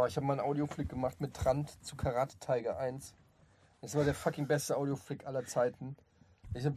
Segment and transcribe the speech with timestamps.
[0.00, 3.14] Oh, ich habe mal einen Audioflick gemacht mit Trant zu Karate Tiger 1.
[3.80, 5.96] Das war der fucking beste Audioflick aller Zeiten.
[6.54, 6.74] Ich, hab,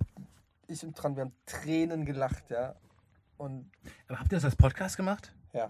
[0.65, 2.73] ich und Trant, wir haben Tränen gelacht, ja.
[3.37, 3.69] Und
[4.07, 5.35] Aber habt ihr das als Podcast gemacht?
[5.53, 5.69] ja,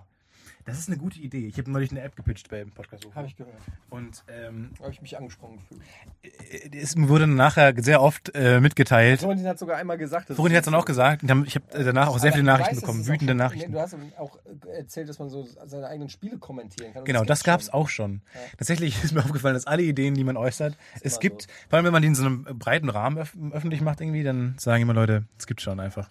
[0.66, 1.48] Das ist eine gute Idee.
[1.48, 3.06] Ich habe neulich eine App gepitcht beim Podcast.
[3.16, 3.56] habe ich gehört.
[3.90, 6.76] Und ähm, habe ich mich angesprochen gefühlt.
[6.76, 9.20] es wurde nachher sehr oft äh, mitgeteilt.
[9.20, 11.24] Florentin hat sogar einmal gesagt, Florentin hat es dann auch gesagt.
[11.24, 13.72] Ich habe danach auch sehr viele ich Nachrichten weiß, bekommen, es wütende Nachrichten.
[13.72, 17.06] Du hast auch äh, erzählt, dass man so seine eigenen Spiele kommentieren kann.
[17.06, 17.74] Genau, das gab's schon.
[17.74, 18.22] auch schon.
[18.58, 21.48] Tatsächlich ist mir aufgefallen, dass alle Ideen, die man äußert, es gibt, so.
[21.70, 24.56] vor allem wenn man die in so einem breiten Rahmen öff öffentlich macht irgendwie, dann
[24.58, 26.10] sagen immer Leute, es gibt schon einfach.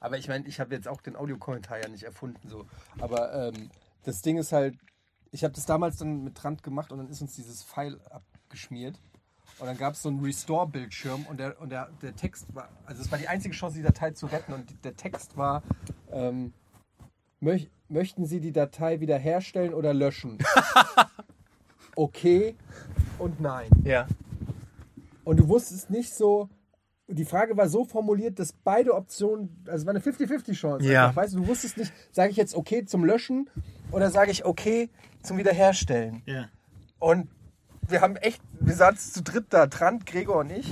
[0.00, 2.48] Aber ich meine, ich habe jetzt auch den Audiokommentar ja nicht erfunden.
[2.48, 2.66] so.
[3.00, 3.70] Aber ähm,
[4.04, 4.76] das Ding ist halt,
[5.30, 9.00] ich habe das damals dann mit Trant gemacht und dann ist uns dieses File abgeschmiert.
[9.58, 13.02] Und dann gab es so einen Restore-Bildschirm und, der, und der, der Text war, also
[13.02, 15.62] es war die einzige Chance, die Datei zu retten und der Text war,
[16.12, 16.52] ähm,
[17.40, 20.38] möch, möchten Sie die Datei wiederherstellen oder löschen?
[21.96, 22.54] okay
[23.18, 23.70] und nein.
[23.84, 24.06] Ja.
[25.24, 26.48] Und du wusstest nicht so,
[27.08, 30.86] die Frage war so formuliert, dass beide Optionen, also es war eine 50-50 Chance.
[30.86, 31.08] Ja.
[31.08, 33.48] Einfach, Weißt du, du wusstest nicht, sage ich jetzt okay zum Löschen
[33.90, 34.90] oder sage ich okay
[35.22, 36.22] zum Wiederherstellen.
[36.26, 36.48] Ja.
[36.98, 37.28] Und
[37.88, 40.68] wir haben echt, wir saßen zu dritt da, Trant, Gregor und ich.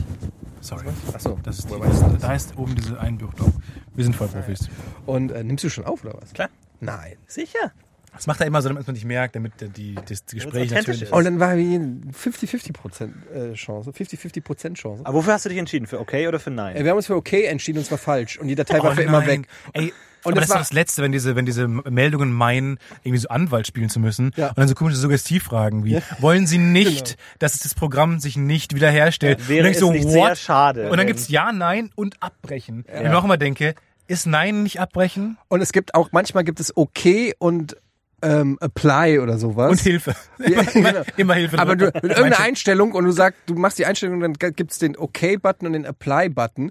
[0.60, 0.86] Sorry.
[1.12, 1.38] Achso.
[1.42, 3.54] Das ist die, da ist oben diese Einbuchtung.
[3.94, 4.68] Wir sind Vollprofis.
[5.06, 6.32] Und äh, nimmst du schon auf oder was?
[6.32, 6.50] Klar.
[6.80, 7.16] Nein.
[7.26, 7.72] Sicher.
[8.16, 11.02] Das macht er immer so, damit man nicht merkt, damit die, das Gespräch authentisch natürlich...
[11.02, 11.12] ist.
[11.12, 15.02] Und dann war wie eine 50-50 Prozent äh, Chance, 50-50 Prozent Chance.
[15.04, 15.86] Aber wofür hast du dich entschieden?
[15.86, 16.82] Für okay oder für Äh, nein?
[16.84, 18.38] wir haben uns für okay entschieden und zwar falsch.
[18.38, 19.28] Und die Datei war Oh für immer nein.
[19.42, 19.48] weg.
[19.74, 19.92] Ey,
[20.24, 23.18] Und aber das das, war- ist das Letzte, wenn diese, wenn diese Meldungen meinen, irgendwie
[23.18, 24.32] so Anwalt spielen zu müssen.
[24.36, 24.48] Ja.
[24.48, 27.18] Und dann so komische Suggestivfragen wie, wollen Sie nicht, Genau.
[27.38, 29.48] dass das Programm sich nicht wiederherstellt?
[29.48, 32.22] Wäre und es dann denk nicht ich sehr schade, Und dann gibt's Ja, Nein und
[32.22, 32.84] Abbrechen.
[32.92, 33.74] Und ich auch immer denke,
[34.08, 35.36] ist Nein nicht abbrechen?
[35.48, 37.76] Und es gibt auch, manchmal gibt es okay und
[38.22, 39.70] ähm, apply oder sowas.
[39.70, 40.14] Und Hilfe.
[40.38, 41.02] Immer, genau.
[41.16, 41.58] immer Hilfe.
[41.58, 42.06] Aber du, drücken.
[42.06, 45.72] mit irgendeiner Einstellung und du sagst, du machst die Einstellung, dann gibt's den OK-Button und
[45.74, 46.70] den Apply-Button.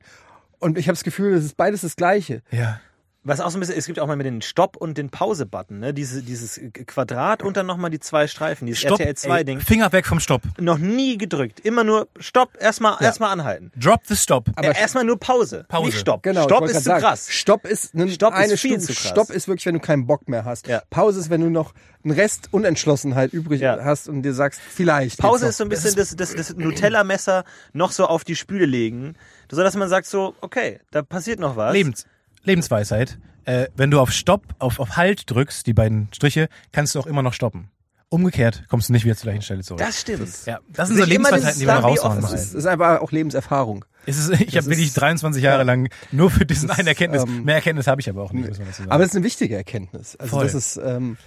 [0.59, 2.41] Und ich habe das Gefühl, das ist beides das Gleiche.
[2.51, 2.79] Ja.
[3.27, 5.79] Was auch so ein bisschen, es gibt auch mal mit den Stopp- und den Pause-Button,
[5.79, 5.93] ne?
[5.95, 9.59] Diese, dieses Quadrat und dann nochmal die zwei Streifen, dieses Stopp, RTL 2 ey, Ding.
[9.59, 10.43] Finger weg vom Stopp.
[10.59, 11.59] Noch nie gedrückt.
[11.61, 13.71] Immer nur Stopp, erstmal erstmal anhalten.
[13.75, 14.49] Drop the Stop.
[14.55, 15.65] Aber äh, erstmal nur Pause.
[15.67, 15.87] Pause.
[15.87, 16.21] Nicht Stopp.
[16.21, 17.27] Genau, Stopp ist zu sagen, krass.
[17.31, 18.93] Stopp ist, ne, Stopp ist eine viel Stufe.
[18.93, 19.09] zu krass.
[19.09, 20.67] Stopp ist wirklich, wenn du keinen Bock mehr hast.
[20.67, 20.83] Ja.
[20.91, 23.79] Pause ist, wenn du noch einen Rest Unentschlossenheit übrig Ja.
[23.83, 25.17] hast und dir sagst, vielleicht.
[25.17, 27.43] Pause ist so ein Das bisschen das, das, das Nutella-Messer
[27.73, 29.15] noch so auf die Spüle legen,
[29.49, 31.73] so dass man sagt so, okay, da passiert noch was.
[31.73, 32.05] Lebens,
[32.45, 33.17] Lebensweisheit.
[33.45, 37.05] Äh, wenn du auf Stopp, auf, auf Halt drückst, die beiden Striche, kannst du auch
[37.05, 37.69] immer noch stoppen.
[38.09, 39.79] Umgekehrt kommst du nicht wieder zur gleichen Stelle zurück.
[39.79, 40.29] Das stimmt.
[40.45, 42.31] ja, das sind so Lebensweisheiten, die man raushauen muss.
[42.31, 43.83] Das ist, ist einfach auch Lebenserfahrung.
[44.05, 47.23] Es ist, ich habe wirklich 23 Jahre lang nur für diesen einen Erkenntnis.
[47.23, 48.89] ähm, Mehr Erkenntnis habe ich aber auch nicht, sagen.
[48.89, 50.15] Aber es ist eine wichtige Erkenntnis.
[50.15, 50.43] Also Voll.
[50.45, 51.17] das ist, ähm,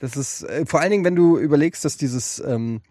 [0.00, 2.82] das ist äh, vor allen Dingen, wenn du überlegst, dass dieses, ähm,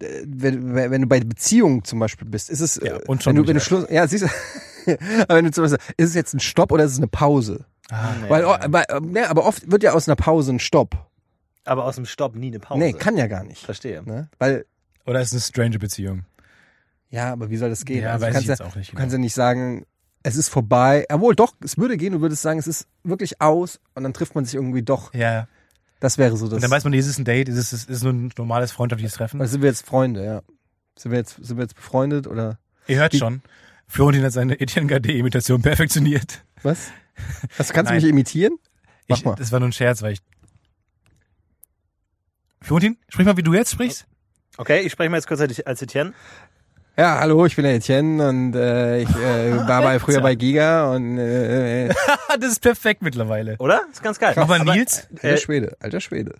[0.00, 3.34] äh, wenn, wenn du bei Beziehungen zum Beispiel bist, ist es, Ja, äh, und schon
[3.34, 3.60] wenn du, wenn du.
[3.60, 4.28] Schluss, ja, siehst du,
[5.28, 7.64] aber wenn du zum Beispiel, ist es jetzt ein Stopp oder ist es eine Pause?
[7.90, 11.06] ah, Weil, oh, aber, äh, ne, aber oft wird ja aus einer Pause ein Stopp.
[11.64, 12.80] Aber aus dem Stopp nie eine Pause.
[12.80, 13.64] Nee, kann ja gar nicht.
[13.64, 14.02] Verstehe.
[14.04, 14.28] Ne?
[14.38, 14.66] Weil,
[15.06, 16.24] oder ist es eine strange Beziehung?
[17.10, 18.02] ja, aber wie soll das gehen?
[18.02, 19.20] Ja, also, weiß du kannst ich ja, jetzt auch nicht Du kannst genau.
[19.20, 19.84] ja nicht sagen,
[20.22, 21.04] es ist vorbei.
[21.10, 24.34] Jawohl, doch, es würde gehen, du würdest sagen, es ist wirklich aus und dann trifft
[24.34, 25.12] man sich irgendwie doch.
[25.14, 25.46] Ja.
[26.00, 26.54] Das wäre so das.
[26.54, 28.72] Und dann weiß man, ist es ein Date, ist es ist es nur ein normales
[28.72, 29.40] freundschaftliches Treffen?
[29.40, 30.42] Also sind wir jetzt Freunde, ja.
[30.96, 33.42] Sind wir jetzt, sind wir jetzt befreundet oder Ihr hört Die- schon.
[33.92, 36.42] Florentin hat seine Etienne Gade-Imitation perfektioniert.
[36.62, 36.90] was?
[37.58, 38.56] Was kannst du mich imitieren?
[39.06, 39.34] Mach Ich, mal.
[39.34, 40.20] das war nur ein Scherz, weil ich.
[42.62, 44.06] Florentin, sprich mal, wie du jetzt sprichst.
[44.56, 46.14] Okay, ich spreche mal jetzt kurz als Etienne.
[46.96, 50.94] Ja, hallo, ich bin der Etienne und äh, ich äh, war bei, früher bei Giga
[50.94, 51.94] und äh, äh,
[52.40, 53.56] das ist perfekt mittlerweile.
[53.58, 53.82] Oder?
[53.92, 54.32] ist ganz geil.
[54.36, 55.06] Nochmal Aber, Nils.
[55.12, 56.34] alter Äh, Schwede, alter Schwede.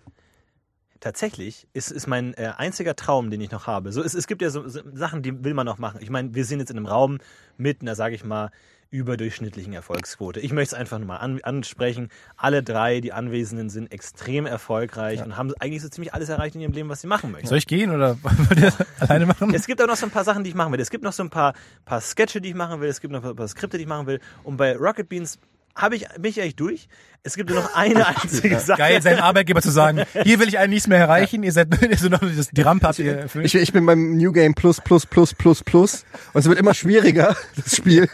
[1.03, 3.91] Tatsächlich ist, ist mein äh, einziger Traum, den ich noch habe.
[3.91, 5.99] So, es, es gibt ja so, so Sachen, die will man noch machen.
[6.01, 7.17] Ich meine, wir sind jetzt in einem Raum
[7.57, 8.51] mit einer, sage ich mal,
[8.89, 10.39] überdurchschnittlichen Erfolgsquote.
[10.39, 12.07] Ich möchte es einfach nur mal an, ansprechen.
[12.37, 16.61] Alle drei, die Anwesenden, sind extrem erfolgreich und haben eigentlich so ziemlich alles erreicht in
[16.61, 17.47] ihrem Leben, was sie machen möchten.
[17.47, 19.53] Soll ich gehen oder wollt ihr alleine machen?
[19.53, 20.79] Es gibt auch noch so ein paar Sachen, die ich machen will.
[20.79, 22.87] Es gibt noch so ein paar, paar Sketche, die ich machen will.
[22.87, 24.21] Es gibt noch ein paar Skripte, die ich machen will.
[24.43, 25.37] Und bei Rocket Beans
[25.75, 26.87] habe ich, bin ich eigentlich durch.
[27.23, 28.77] Es gibt nur noch eine einzige Sache.
[28.79, 31.97] Geil, seinem Arbeitgeber zu sagen, hier will ich eigentlich nichts mehr erreichen, ihr seid nur
[31.97, 33.45] so noch das, die Rampe habt ihr erfüllt.
[33.45, 36.73] Ich, ich bin beim New Game Plus, Plus, Plus, Plus, Plus und es wird immer
[36.73, 38.09] schwieriger, das Spiel.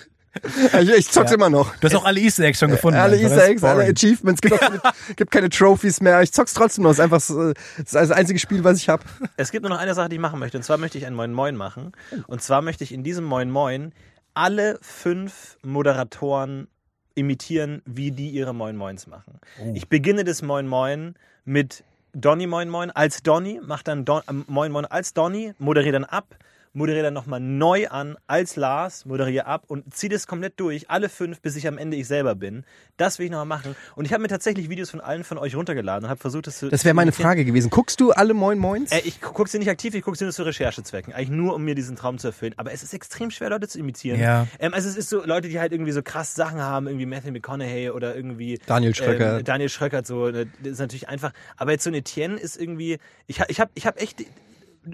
[0.79, 1.35] Ich, ich zock's Ja.
[1.35, 1.75] immer noch.
[1.77, 2.99] Du hast auch alle Easter Eggs schon gefunden.
[2.99, 3.25] Alle einfach.
[3.29, 3.83] Easter Das Eggs, alle.
[3.85, 4.81] Achievements, gibt auch keine,
[5.15, 6.21] gibt keine Trophies mehr.
[6.21, 6.91] Ich zock's trotzdem noch.
[6.91, 9.03] Es ist einfach so, das ist das einzige Spiel, was ich habe.
[9.37, 10.55] Es gibt nur noch eine Sache, die ich machen möchte.
[10.57, 11.93] Und zwar möchte ich ein Moin Moin machen.
[12.27, 13.91] Und zwar möchte ich in diesem Moin Moin
[14.35, 16.67] alle fünf Moderatoren
[17.15, 19.39] imitieren, wie die ihre Moin Moins machen.
[19.73, 21.15] Ich beginne das Moin Moin
[21.45, 21.83] mit
[22.13, 26.05] Donny Moin Moin als Donny, mach dann Don, äh, Moin Moin als Donny, moderiere dann
[26.05, 26.35] ab,
[26.73, 31.09] moderiere dann nochmal neu an als Lars, moderiere ab und ziehe das komplett durch, alle
[31.09, 32.63] fünf, bis ich am Ende ich selber bin.
[32.97, 33.75] Das will ich nochmal machen.
[33.95, 36.59] Und ich habe mir tatsächlich Videos von allen von euch runtergeladen und habe versucht, das
[36.59, 36.69] zu.
[36.69, 37.69] Das wäre meine Frage gewesen.
[37.69, 38.91] Guckst du alle Moin Moins?
[38.91, 41.13] Äh, ich gucke sie nicht aktiv, ich gucke sie nur zu Recherchezwecken.
[41.13, 42.53] Eigentlich nur, um mir diesen Traum zu erfüllen.
[42.57, 44.19] Aber es ist extrem schwer, Leute zu imitieren.
[44.19, 44.47] Ja.
[44.59, 47.31] Ähm, also es ist so, Leute, die halt irgendwie so krass Sachen haben, irgendwie Matthew
[47.31, 49.39] McConaughey oder irgendwie Daniel Schröckert.
[49.39, 51.31] Ähm, Daniel Schröckert, so, ne, das ist natürlich einfach.
[51.57, 54.23] Aber jetzt so ein Etienne ist irgendwie, ich, ich habe ich hab echt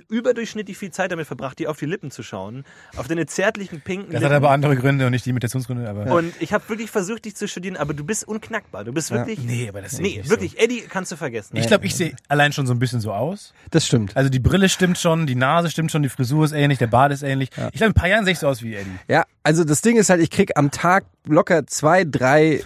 [0.10, 2.66] überdurchschnittlich viel Zeit damit verbracht, dir auf die Lippen zu schauen.
[2.98, 4.26] Auf deine zärtlichen, pinken Das Lippen.
[4.34, 6.14] hat aber andere Gründe und nicht die Imitationsgründe, aber.
[6.14, 8.84] und ich habe wirklich versucht, dich zu studieren, aber du bist unknackbar.
[8.84, 9.40] Du bist wirklich.
[9.40, 10.60] Nee, aber das ich Nee, nicht wirklich.
[10.60, 11.56] Eddie kannst du vergessen.
[11.58, 13.54] Ich glaube, ich sehe allein schon so ein bisschen so aus.
[13.72, 14.16] Das stimmt.
[14.18, 17.12] Also die Brille stimmt schon, die Nase stimmt schon, die Frisur ist ähnlich, der Bart
[17.12, 17.50] ist ähnlich.
[17.50, 18.90] Ich glaube, in ein paar Jahren sehe ich so aus wie Eddie.
[19.08, 22.64] Ja, also das Ding ist halt, ich krieg am Tag locker zwei, drei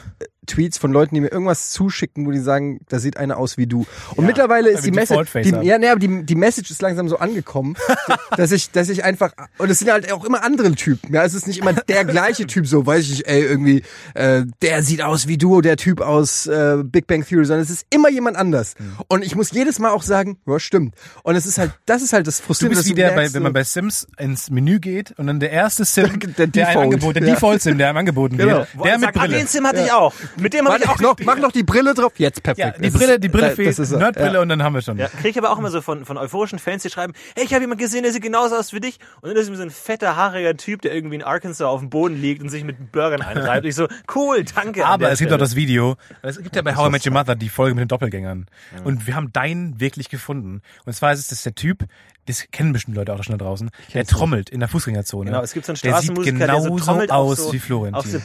[0.49, 3.67] Tweets von Leuten, die mir irgendwas zuschicken, wo die sagen, da sieht einer aus wie
[3.67, 3.85] du.
[4.15, 7.17] Und mittlerweile ist die Message, die, ja, nee, aber die, die Message ist langsam so
[7.19, 7.75] angekommen,
[8.37, 11.13] dass ich, dass ich einfach, und es sind halt auch immer andere Typen.
[11.13, 13.83] Ja, es ist nicht immer der gleiche Typ, so weiß ich nicht, ey, irgendwie,
[14.15, 17.69] äh, der sieht aus wie du, der Typ aus äh, Big Bang Theory, sondern es
[17.69, 18.73] ist immer jemand anders.
[18.77, 18.93] Hm.
[19.07, 20.95] Und ich muss jedes Mal auch sagen, ja, stimmt.
[21.23, 22.77] Und es ist halt, das ist halt das Du Frustrierende.
[22.77, 25.51] bist dass wie der, bei, wenn man bei Sims ins Menü geht und dann der
[25.51, 26.83] erste Sim, Der der, einem Default.
[26.85, 27.33] Angebot, der Ja.
[27.35, 28.57] Default-Sim, der einem angeboten Genau.
[28.59, 29.37] wird, der mit Sag, ah, Brille.
[29.37, 30.13] den Sim hatte ich auch.
[30.39, 32.13] Mit dem habe ich auch noch, mach noch die Brille drauf.
[32.17, 32.83] Jetzt Ja, perfekt.
[32.83, 33.91] die Es Brille, die Brille das fehlt.
[33.91, 34.41] Nerdbrille Ja.
[34.41, 34.97] und dann haben wir schon.
[34.97, 37.53] Ja, kriege ich aber auch immer so von, von euphorischen Fans, die schreiben, hey, ich
[37.53, 38.99] habe jemanden gesehen, der sieht genauso aus wie dich.
[39.21, 41.89] Und dann ist mir so ein fetter, haariger Typ, der irgendwie in Arkansas auf dem
[41.89, 43.63] Boden liegt und sich mit Burgern einreibt.
[43.63, 44.85] Und ich so, cool, danke.
[44.85, 45.39] an Aber es gibt auch Stelle.
[45.39, 45.95] das Video.
[46.21, 48.45] Es gibt ja bei How I Met Your Mother die Folge mit den Doppelgängern.
[48.83, 50.61] Und wir haben deinen wirklich gefunden.
[50.85, 51.85] Und zwar ist es der Typ,
[52.25, 55.31] das kennen bestimmt Leute auch schon da draußen, der trommelt in der Fußgängerzone.
[55.31, 57.59] Genau, es gibt so einen der sieht Straßenmusiker, der so genauso trommelt aus so, wie
[57.59, 57.95] Florentin.
[57.95, 58.19] auf so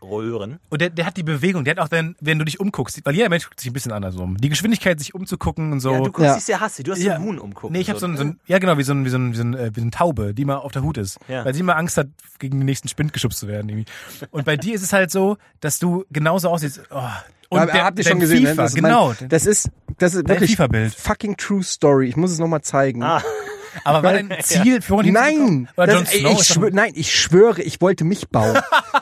[0.00, 0.58] PVC-Röhren.
[0.68, 3.14] Und der, der hat die Bewegung, der hat auch dann, wenn du dich umguckst, weil
[3.14, 4.36] jeder Mensch guckt sich ein bisschen anders um.
[4.36, 5.92] Die Geschwindigkeit, sich umzugucken und so.
[5.92, 6.34] Ja, du guckst Ja.
[6.34, 6.84] dich sehr hassig.
[6.84, 7.72] Du hast so einen Huhn umgucken.
[7.72, 9.32] Nee, ich habe so ein, so ein, ja genau, wie so ein, wie so ein,
[9.32, 11.18] wie so ein, äh, wie so eine Taube, die mal auf der Hut ist.
[11.28, 11.44] Ja.
[11.44, 12.08] Weil sie immer Angst hat,
[12.38, 13.86] gegen den nächsten Spind geschubst zu werden, irgendwie.
[14.30, 17.02] Und bei dir ist es halt so, dass du genauso aussiehst, oh.
[17.50, 18.50] Und Aber der, habt ihr schon gesehen, ne?
[18.50, 19.14] FIFA, Das ist genau.
[19.18, 22.06] Mein, das ist, das ist wirklich fucking true story.
[22.06, 23.02] Ich muss es nochmal zeigen.
[23.02, 23.22] Ah,
[23.84, 25.68] Aber war dein Ziel, Florentin zu bekommen?
[25.78, 28.58] Nein, das, ey, ich schwör, nein, ich schwöre, ich wollte mich bauen.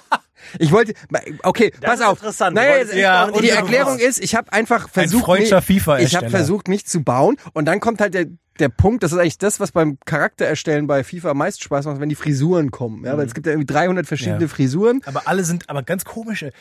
[0.58, 0.94] Ich wollte,
[1.42, 2.18] okay, pass ist auf.
[2.18, 2.54] interessant.
[2.54, 6.86] Naja, ja, die Erklärung ist, ich habe einfach versucht, freudscher mich, ich habe versucht, mich
[6.86, 7.36] zu bauen.
[7.52, 8.26] Und dann kommt halt der,
[8.58, 12.00] der Punkt, das ist eigentlich das, was beim Charaktererstellen bei FIFA am meisten Spaß macht,
[12.00, 13.04] wenn die Frisuren kommen.
[13.04, 14.48] Ja, weil es gibt ja irgendwie 300 verschiedene Ja.
[14.48, 15.02] Frisuren.
[15.04, 16.52] aber alle sind aber ganz komische.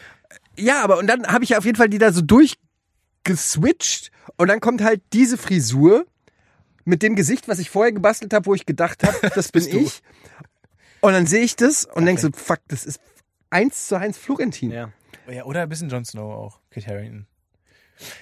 [0.57, 4.47] Ja, aber und dann habe ich ja auf jeden Fall die da so durchgeswitcht und
[4.47, 6.05] dann kommt halt diese Frisur
[6.83, 10.01] mit dem Gesicht, was ich vorher gebastelt habe, wo ich gedacht habe, das bin ich.
[11.01, 12.99] Und dann sehe ich das und denk so, fuck, das ist
[13.49, 14.71] eins zu eins Florentin.
[14.71, 14.89] ja.
[15.31, 17.25] Ja, oder ein bisschen Jon Snow auch, Kit Harington.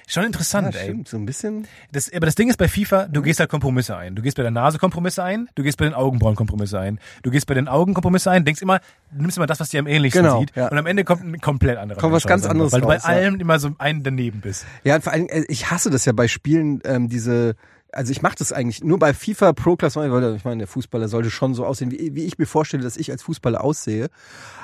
[0.08, 0.86] Schon interessant, Ja, ey.
[0.86, 1.68] stimmt, so ein bisschen.
[1.92, 4.16] Das, aber das Ding ist bei FIFA, du gehst halt Kompromisse ein.
[4.16, 7.00] Du gehst bei der Nase Kompromisse ein, du gehst bei den Augenbrauen Kompromisse ein.
[7.24, 8.80] Du gehst bei den Augen Kompromisse ein, denkst immer,
[9.12, 10.56] du nimmst immer das, was dir am ähnlichsten Genau, sieht.
[10.56, 10.68] ja.
[10.68, 12.00] Und am Ende kommt ein komplett anderer.
[12.00, 13.10] Kommt was ganz raus, anderes Weil du bei raus, ja.
[13.10, 14.66] allem immer so ein daneben bist.
[14.84, 17.56] Ja, und vor allem, äh, ich hasse das ja bei Spielen, ähm, diese,
[17.94, 21.08] also ich mache das eigentlich nur bei FIFA Pro Class, weil ich meine, der Fußballer
[21.08, 24.08] sollte schon so aussehen, wie, wie ich mir vorstelle, dass ich als Fußballer aussehe.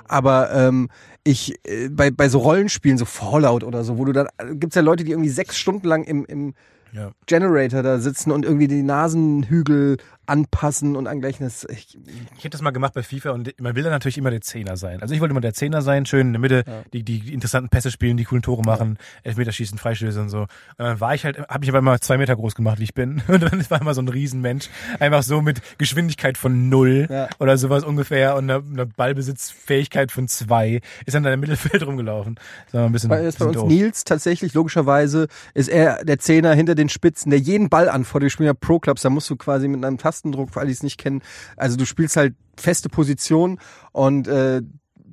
[0.07, 0.89] Aber ähm,
[1.23, 4.75] ich äh, bei, bei so Rollenspielen, so Fallout oder so, wo du dann, äh, gibt's
[4.75, 6.53] ja Leute, die irgendwie sechs Stunden lang im, im
[6.91, 7.11] Ja.
[7.27, 9.97] Generator da sitzen und irgendwie die Nasenhügel
[10.30, 11.45] anpassen und angleichen.
[11.69, 11.98] Ich,
[12.38, 14.78] Ich habe das mal gemacht bei FIFA und man will dann natürlich immer der Zehner
[14.78, 15.02] sein.
[15.02, 17.92] Also ich wollte immer der Zehner sein, schön in der Mitte, die, die interessanten Pässe
[17.92, 20.42] spielen, die coolen Tore machen, Elfmeterschießen, Freistöße und so.
[20.42, 22.94] Und dann war ich halt, habe ich aber immer zwei Meter groß gemacht, wie ich
[22.94, 23.21] bin.
[23.28, 24.69] Und dann war immer so ein Riesenmensch,
[25.00, 27.28] einfach so mit Geschwindigkeit von null Ja.
[27.40, 28.86] oder sowas ungefähr und einer, einer
[29.33, 32.36] Ballbesitzfähigkeit von zwei, ist dann da im Mittelfeld rumgelaufen.
[32.66, 33.68] Das war ein bisschen, Bei, ist bei uns doof.
[33.68, 38.24] Nils tatsächlich, logischerweise, ist er der Zehner hinter den Spitzen, der jeden Ball anfordert.
[38.26, 40.83] Wir spielen ja Pro-Clubs, da musst du quasi mit einem Tastendruck, für alle, die es
[40.83, 41.21] nicht kennen,
[41.57, 43.59] also du spielst halt feste Positionen
[43.92, 44.61] und äh,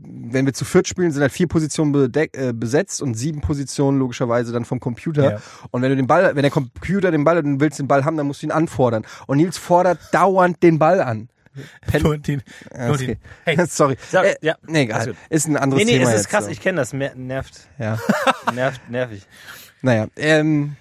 [0.08, 3.98] wenn wir zu viert spielen, sind halt vier Positionen bedeck, äh, besetzt und sieben Positionen
[3.98, 5.32] logischerweise dann vom Computer.
[5.32, 5.40] Ja.
[5.72, 7.88] Und wenn du den Ball, wenn der Computer den Ball hat und du willst den
[7.88, 9.04] Ball haben, dann musst du ihn anfordern.
[9.26, 11.28] Und Nils fordert dauernd den Ball an.
[11.88, 13.16] Pen Florentin, okay.
[13.44, 13.96] Hey, Sorry.
[14.10, 15.14] Sag- äh, ja, nee, egal.
[15.28, 16.50] Ist ein anderes Nee, nee, Thema es ist krass, so.
[16.50, 16.92] ich kenne das.
[16.92, 17.66] Nervt.
[17.78, 17.98] Ja.
[18.54, 19.26] Nervt, nervig.
[19.82, 20.76] Naja, ähm,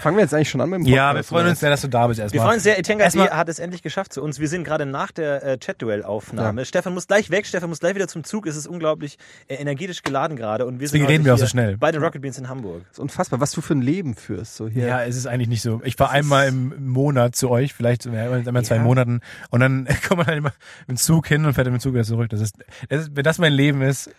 [0.00, 1.88] fangen wir jetzt eigentlich schon an mit dem ja, wir freuen uns sehr, dass du
[1.88, 2.42] da bist Wir erstmal.
[2.44, 4.40] freuen uns sehr, Etienne Erstmal- hat es endlich geschafft zu uns.
[4.40, 6.64] Wir sind gerade nach der äh, Chat-Duell-Aufnahme.
[6.64, 8.46] Stefan muss gleich weg, Stefan muss gleich wieder zum Zug.
[8.46, 9.16] Es ist unglaublich
[9.48, 11.76] äh, energetisch geladen gerade und wir sind Deswegen heute reden wir auch so schnell.
[11.76, 12.82] bei den Rocket Beans in Hamburg.
[12.88, 14.56] Das ist unfassbar, was du für ein Leben führst.
[14.56, 14.86] So hier.
[14.86, 15.80] Ja, es ist eigentlich nicht so.
[15.84, 18.82] Ich war einmal im Monat zu euch, vielleicht einmal in zwei Ja.
[18.82, 19.20] Monaten
[19.50, 20.52] und dann kommt man halt immer
[20.86, 22.28] mit dem Zug hin und fährt dann mit dem Zug wieder zurück.
[22.30, 22.56] Das ist,
[22.88, 24.10] das ist wenn das mein Leben ist,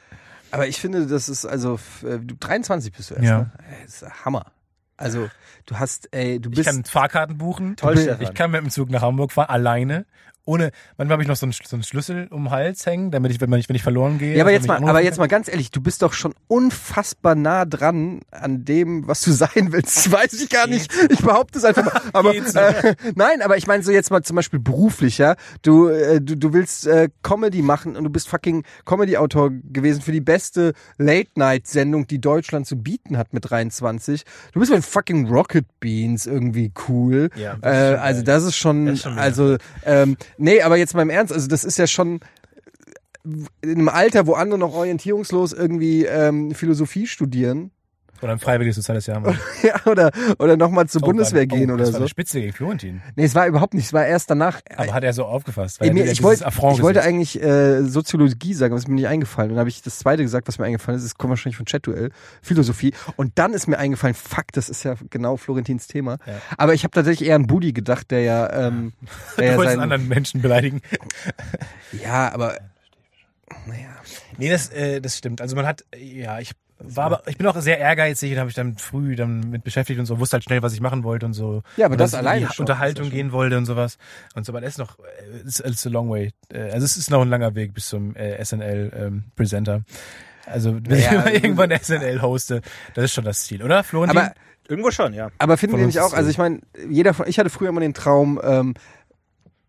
[0.51, 3.38] Aber ich finde, das ist also, f- äh, du 23 bist du erst, Ja.
[3.39, 3.51] ne?
[3.84, 4.46] Das ist Hammer.
[4.98, 5.30] Also,
[5.66, 6.70] du hast, ey, du Ich bist.
[6.70, 7.75] kann Fahrkarten buchen.
[7.75, 8.22] Toll, ich, Stefan.
[8.22, 10.06] ich kann mit dem Zug nach Hamburg fahren, alleine.
[10.48, 13.32] Ohne, manchmal habe ich noch so einen, so einen Schlüssel um den Hals hängen, damit
[13.32, 14.36] ich, wenn, man nicht, wenn ich verloren gehe.
[14.36, 17.34] ja, aber dass jetzt mal, aber jetzt mal ganz ehrlich, du bist doch schon unfassbar
[17.34, 20.12] nah dran an dem, was du sein willst.
[20.12, 20.92] Weiß ich gar nicht.
[21.10, 22.02] Ich behaupte es einfach mal.
[22.14, 25.36] Aber äh, nein, aber ich meine so jetzt mal zum Beispiel beruflich, ja.
[25.64, 30.12] Du, äh, du, du willst äh, Comedy machen und du bist fucking Comedy-Autor gewesen für
[30.12, 34.24] die beste Late-Night-Sendung, die Deutschland zu bieten hat mit 23.
[34.54, 37.30] Du bist mit fucking Rocket Beans irgendwie cool.
[37.36, 40.94] Ja, das äh, also das ist schon, Das ist schon also ähm, nee, aber jetzt
[40.94, 42.20] mal im Ernst, also das ist ja schon
[43.62, 47.72] in einem Alter, wo andere noch orientierungslos irgendwie ähm, Philosophie studieren
[48.22, 49.38] Oder ein freiwilliges soziales Jahr machen.
[49.64, 52.08] ja, oder, oder nochmal zur Oh, Bundeswehr war- gehen oh, oder das war so.
[52.08, 53.02] Spitze gegen Florentin.
[53.16, 54.62] Nee, es war überhaupt nicht, es war erst danach.
[54.76, 55.82] Aber hat er so aufgefasst?
[55.82, 59.08] Er mir, ich, Affront ich wollte eigentlich äh, Soziologie sagen, aber es ist mir nicht
[59.08, 59.52] eingefallen.
[59.52, 61.04] Und dann habe ich das zweite gesagt, was mir eingefallen ist.
[61.06, 62.94] Das kommt wahrscheinlich von Chat-Duell, Philosophie.
[63.18, 66.18] Und dann ist mir eingefallen, fuck, das ist ja genau Florentins Thema.
[66.26, 66.34] Ja.
[66.58, 68.94] Aber ich habe tatsächlich eher an Budi gedacht, der ja, ähm,
[69.38, 70.82] der Du ja wolltest sein, anderen Menschen beleidigen.
[72.04, 72.58] Ja, aber
[73.68, 73.90] naja.
[74.38, 75.42] Nee, das, äh, das stimmt.
[75.42, 76.52] Also man hat, ja, ich
[76.89, 80.00] war aber, ich bin auch sehr ehrgeizig und habe mich dann früh dann mit beschäftigt
[80.00, 81.63] und so, wusste halt schnell, was ich machen wollte und so.
[81.77, 83.98] Ja, aber und das alleine schon, Unterhaltung gehen wollte und sowas.
[84.36, 86.32] Und so, aber das ist noch, äh, it's, it's a long way.
[86.54, 89.84] Äh, Also es ist noch ein langer Weg bis zum äh, SNL ähm, Presenter.
[90.46, 92.62] Also wenn ich Ja, mal also- irgendwann SNL hoste,
[92.94, 93.84] das ist schon das Ziel, oder?
[93.84, 94.18] Florentin?
[94.20, 94.34] Aber
[94.68, 95.30] Irgendwo schon, ja.
[95.38, 96.30] Aber finden wir nicht auch, also so.
[96.32, 98.74] ich meine, jeder von, ich hatte früher immer den Traum, ähm,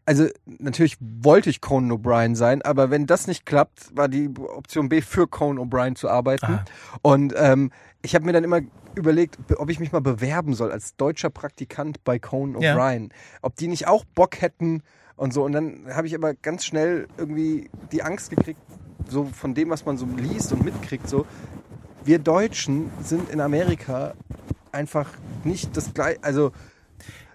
[0.06, 4.88] also natürlich wollte ich Conan O'Brien sein, aber wenn das nicht klappt, war die Option
[4.88, 6.60] B für Conan O'Brien zu arbeiten.
[6.60, 6.64] Ah.
[7.02, 7.72] Und ähm,
[8.02, 8.60] ich habe mir dann immer
[8.94, 12.74] überlegt, ob ich mich mal bewerben soll als deutscher Praktikant bei Conan Ja.
[12.74, 13.10] O'Brien.
[13.42, 14.82] Ob die nicht auch Bock hätten
[15.16, 15.44] und so.
[15.44, 18.60] Und dann habe ich aber ganz schnell irgendwie die Angst gekriegt,
[19.08, 21.26] so von dem, was man so liest und mitkriegt, so,
[22.04, 24.14] wir Deutschen sind in Amerika
[24.70, 25.10] einfach
[25.42, 26.52] nicht das gleiche, also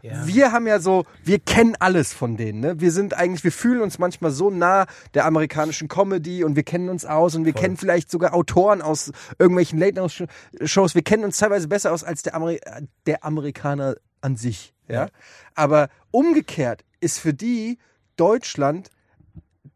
[0.01, 0.25] ja.
[0.25, 2.59] wir haben ja so, wir kennen alles von denen.
[2.59, 2.79] Ne?
[2.79, 6.89] Wir sind eigentlich, wir fühlen uns manchmal so nah der amerikanischen Comedy und wir kennen
[6.89, 7.61] uns aus und wir Voll.
[7.61, 10.95] kennen vielleicht sogar Autoren aus irgendwelchen Late-Night-Shows.
[10.95, 12.59] Wir kennen uns teilweise besser aus als der, Ameri
[13.05, 14.73] der Amerikaner an sich.
[14.87, 15.05] Ja?
[15.05, 15.07] Ja.
[15.55, 17.77] Aber umgekehrt ist für die
[18.15, 18.89] Deutschland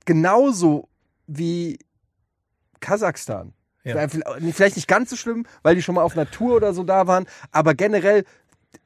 [0.05, 0.87] genauso
[1.27, 1.79] wie
[2.79, 3.53] Kasachstan.
[3.83, 4.07] Ja.
[4.07, 7.27] Vielleicht nicht ganz so schlimm, weil die schon mal auf Natur oder so da waren,
[7.51, 8.25] aber generell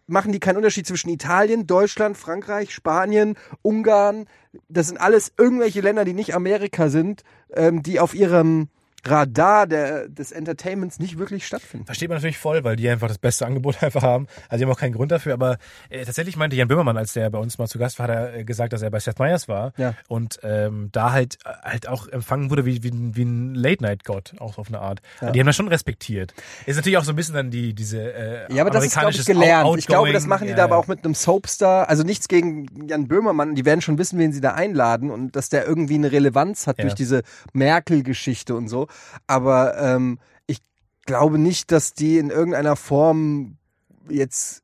[0.07, 4.25] machen die keinen Unterschied zwischen Italien, Deutschland, Frankreich, Spanien, Ungarn.
[4.67, 8.69] Das sind alles irgendwelche Länder, die nicht Amerika sind, ähm, die auf ihrem
[9.05, 11.85] Radar der, des Entertainments nicht wirklich stattfinden.
[11.85, 14.27] Versteht man natürlich voll, weil die einfach das beste Angebot einfach haben.
[14.49, 15.57] Also die haben auch keinen Grund dafür, aber
[15.89, 18.35] äh, tatsächlich meinte Jan Böhmermann, als der bei uns mal zu Gast war, hat er
[18.35, 19.93] äh, gesagt, dass er bei Seth Meyers war Ja.
[20.07, 24.33] und ähm, da halt äh, halt auch empfangen wurde wie, wie, ein- wie ein Late-Night-Gott,
[24.39, 25.01] auch auf eine Art.
[25.21, 25.31] Ja.
[25.31, 26.33] Die haben das schon respektiert.
[26.65, 29.11] Ist natürlich auch so ein bisschen dann die diese äh, Ja, aber das ist, glaube
[29.11, 29.65] ich, gelernt.
[29.65, 31.87] Out- Ich glaube, das Outgoing, machen die da aber auch mit einem Soapstar.
[31.89, 33.55] Also nichts gegen Jan Böhmermann.
[33.55, 36.79] Die werden schon wissen, wen sie da einladen und dass der irgendwie eine Relevanz hat
[36.81, 38.87] durch diese Merkel-Geschichte und so.
[39.27, 40.59] Aber ähm, ich
[41.05, 43.57] glaube nicht, dass die in irgendeiner Form
[44.09, 44.63] jetzt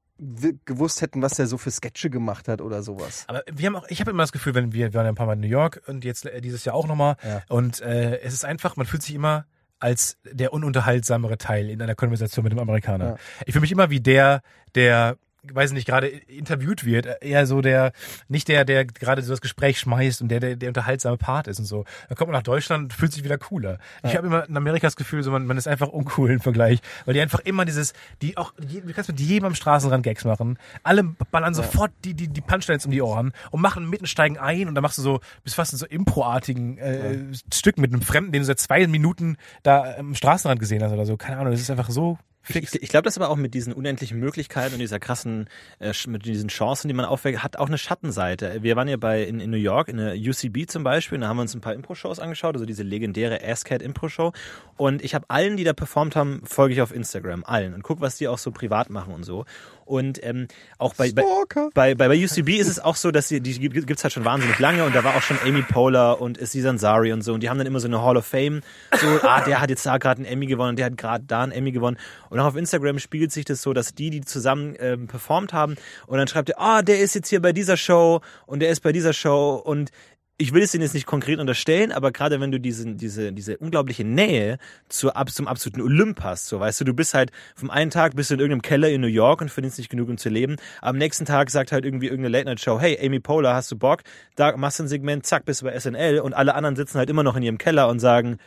[0.65, 3.25] gewusst hätten, was der so für Sketche gemacht hat oder sowas.
[3.27, 5.15] Aber wir haben auch, ich habe immer das Gefühl, wenn wir, wir waren ja ein
[5.15, 7.17] paar Mal in New York und jetzt äh, dieses Jahr auch nochmal.
[7.23, 7.41] Ja.
[7.49, 9.45] Und äh, es ist einfach, man fühlt sich immer
[9.79, 13.05] als der ununterhaltsamere Teil in einer Konversation mit dem Amerikaner.
[13.05, 13.15] Ja.
[13.45, 14.41] Ich fühle mich immer wie der,
[14.73, 15.17] der
[15.53, 17.91] weiß nicht, gerade interviewt wird, eher so der,
[18.27, 21.59] nicht der, der gerade so das Gespräch schmeißt und der, der, der unterhaltsame Part ist
[21.59, 21.85] und so.
[22.07, 23.79] Dann kommt man nach Deutschland und fühlt sich wieder cooler.
[24.03, 26.79] Ich habe immer in Amerika das Gefühl, so man, man ist einfach uncool im Vergleich,
[27.05, 30.57] weil die einfach immer dieses, die auch, du kannst mit jedem am Straßenrand Gags machen.
[30.83, 34.67] Alle ballern sofort die, die, die Punchlines um die Ohren und machen mitten steigen ein
[34.67, 37.17] und dann machst du so, bist fast in so Impro-artigen äh,
[37.53, 41.05] Stück mit einem Fremden, den du seit zwei Minuten da am Straßenrand gesehen hast oder
[41.05, 41.17] so.
[41.17, 42.75] Keine Ahnung, das ist einfach so fix.
[42.75, 45.49] Ich, ich glaube, das aber auch mit diesen unendlichen Möglichkeiten und dieser krassen,
[45.79, 48.59] äh, mit diesen Chancen, die man aufweckt, hat auch eine Schattenseite.
[48.61, 51.27] Wir waren ja bei in, in New York, in der UCB zum Beispiel, und da
[51.27, 54.31] haben wir uns ein paar Impro-Shows angeschaut, also diese legendäre Asscat Impro-Show.
[54.77, 58.01] Und ich habe allen, die da performt haben, folge ich auf Instagram, allen und guck,
[58.01, 59.45] was die auch so privat machen und so.
[59.85, 60.47] Und ähm,
[60.79, 61.69] auch bei, bei, Stalker.
[61.75, 64.25] bei, bei, bei UCB ist es auch so, dass die, die gibt- gibt's halt schon
[64.25, 64.83] wahnsinnig lange.
[64.83, 67.33] Und da war auch schon Amy Poehler und Aziz Ansari und so.
[67.33, 68.61] Und die haben dann immer so eine Hall of Fame,
[68.99, 71.43] so, ah, der hat jetzt da gerade einen Emmy gewonnen und der hat gerade da
[71.43, 71.97] einen Emmy gewonnen.
[72.29, 75.75] Und auch auf Instagram spiegelt sich das so, dass die, die zusammen ähm, performt haben.
[76.07, 78.81] Und dann schreibt er, ah, der ist jetzt hier bei dieser Show und der ist
[78.81, 79.61] bei dieser Show.
[79.63, 79.91] Und
[80.37, 83.57] ich will es Ihnen jetzt nicht konkret unterstellen, aber gerade wenn du diesen, diese, diese
[83.57, 84.57] unglaubliche Nähe
[84.89, 88.29] zur, zum absoluten Olymp hast, so weißt du, du bist halt vom einen Tag bist
[88.29, 90.57] du in irgendeinem Keller in New York und verdienst nicht genug, um zu leben.
[90.81, 94.01] Am nächsten Tag sagt halt irgendwie irgendeine Late-Night-Show, hey, Amy Poehler, hast du Bock?
[94.35, 97.09] Da machst du ein Segment, zack, bist du bei SNL und alle anderen sitzen halt
[97.09, 98.37] immer noch in ihrem Keller und sagen,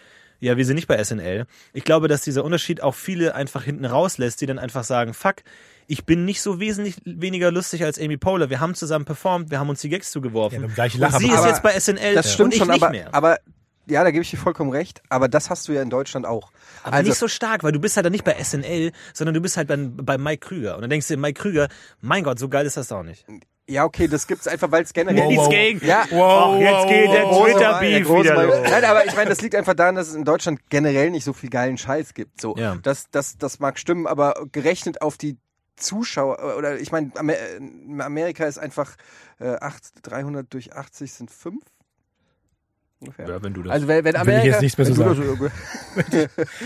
[0.41, 1.47] ja, wir sind nicht bei SNL.
[1.73, 5.37] Ich glaube, dass dieser Unterschied auch viele einfach hinten rauslässt, die dann einfach sagen, fuck,
[5.89, 8.51] ich bin nicht so wesentlich weniger lustig als Amy Poehler.
[8.51, 10.61] Wir haben zusammen performt, wir haben uns die Gags zugeworfen.
[10.61, 12.91] Ja, und Lacher sie ist jetzt bei SNL Das stimmt und ich schon, nicht aber,
[12.93, 13.09] mehr.
[13.15, 13.39] aber
[13.87, 15.01] ja, da gebe ich dir vollkommen recht.
[15.09, 16.53] Aber das hast du ja in Deutschland auch.
[16.83, 19.41] Aber also, nicht so stark, weil du bist halt dann nicht bei SNL, sondern du
[19.41, 20.75] bist halt bei, bei Mike Krüger.
[20.77, 21.69] Und dann denkst du, Mike Krüger,
[22.03, 23.25] mein Gott, so geil ist das auch nicht.
[23.67, 25.51] ja, okay, das gibt's einfach, weil es generell Wow, Nichts wow.
[25.51, 25.87] gegen.
[25.87, 26.05] Ja.
[26.11, 27.47] Wow, Ach, jetzt wow, geht der wow,
[27.81, 28.59] Der große wieder Mal- los.
[28.71, 31.33] Nein, aber ich meine, das liegt einfach daran, dass es in Deutschland generell nicht so
[31.33, 32.39] viel geilen Scheiß gibt.
[32.43, 32.77] So, Ja.
[32.83, 35.39] das, das, das mag stimmen, aber gerechnet auf die
[35.79, 37.11] Zuschauer oder ich meine,
[37.57, 38.97] in Amerika ist einfach
[39.41, 41.63] äh, 8, 300 durch 80 sind 5.
[43.01, 43.29] Ungefähr.
[43.29, 43.73] Ja, wenn du das.
[43.73, 45.51] Also wenn, wenn Will ich Amerika, jetzt nichts mehr so sagen.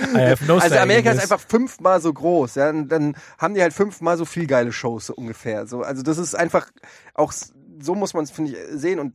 [0.09, 3.75] das- no also Amerika ist einfach fünfmal so groß, ja, und dann haben die halt
[3.75, 5.67] fünfmal so viel geile Shows so ungefähr.
[5.67, 6.71] So, also das ist einfach
[7.15, 7.33] auch
[7.81, 9.15] so muss man es finde ich sehen und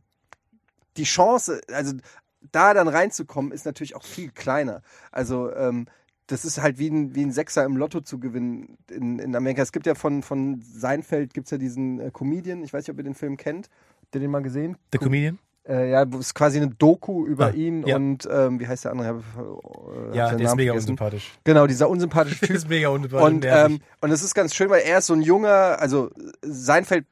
[0.96, 1.94] die Chance, also
[2.52, 4.82] da dann reinzukommen, ist natürlich auch viel kleiner.
[5.10, 5.86] Also ähm,
[6.28, 9.62] das ist halt wie ein, wie ein Sechser im Lotto zu gewinnen in, in Amerika.
[9.62, 12.98] Es gibt ja von, von Seinfeld gibt's ja diesen äh, Comedian, ich weiß nicht, ob
[12.98, 13.68] ihr den Film kennt.
[14.02, 14.76] Habt ihr den mal gesehen?
[14.92, 15.38] The Comedian?
[15.66, 17.96] Äh, ja, es quasi eine Doku über Ah, ihn ja.
[17.96, 19.22] und ähm, wie heißt der andere?
[20.12, 20.74] Äh, Ja, der ist Namen mega vergessen.
[20.92, 21.32] unsympathisch.
[21.44, 22.56] Genau, dieser unsympathische Der Typ.
[22.56, 23.26] ist mega unsympathisch.
[23.34, 26.10] Und, ähm, und es ist ganz schön, weil er ist so ein junger, also
[26.42, 27.04] Seinfeld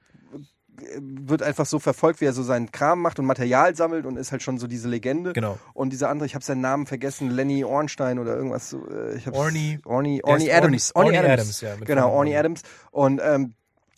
[1.01, 4.33] wird einfach so verfolgt, wie er so seinen Kram macht und Material sammelt und ist
[4.33, 5.33] halt schon so diese Legende.
[5.33, 5.59] Genau.
[5.75, 8.73] Und dieser andere, ich habe seinen Namen vergessen, Lenny Ornstein oder irgendwas.
[8.75, 9.79] Äh, ich hab's- Orny.
[9.85, 10.95] Orny, Orny Adams.
[10.95, 11.63] Orny- Orny Orny Adams.
[11.63, 12.11] Adams, ja, genau.
[12.13, 12.63] Orny Adams.
[12.91, 13.55] Und ähm,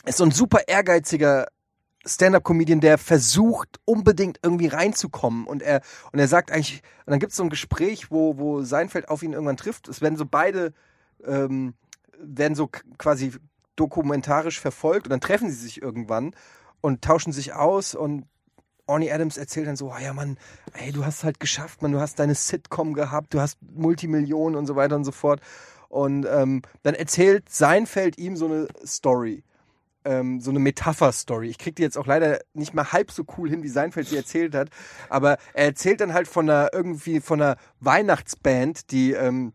[0.07, 1.47] ist so ein super ehrgeiziger
[2.07, 5.83] Stand-up-Comedian, der versucht unbedingt irgendwie reinzukommen und er
[6.13, 9.23] und er sagt eigentlich und dann gibt es so ein Gespräch, wo wo Seinfeld auf
[9.23, 9.89] ihn irgendwann trifft.
[9.89, 10.73] Es werden so beide
[11.27, 11.75] ähm,
[12.19, 13.33] werden so quasi
[13.77, 16.35] dokumentarisch verfolgt und dann treffen sie sich irgendwann
[16.81, 18.25] und tauschen sich aus und
[18.89, 20.39] Orny Adams erzählt dann so, oh ja Mann,
[20.73, 24.67] ey, du hast halt geschafft, man, du hast deine Sitcom gehabt, du hast Multimillionen und
[24.67, 25.41] so weiter und so fort.
[25.89, 29.45] Und ähm, dann erzählt Seinfeld ihm so eine Story,
[30.05, 31.49] ähm, so eine Metapher-Story.
[31.49, 34.17] Ich krieg die jetzt auch leider nicht mal halb so cool hin, wie Seinfeld sie
[34.17, 34.71] erzählt hat,
[35.09, 39.53] aber er erzählt dann halt von einer irgendwie von einer Weihnachtsband, die ähm,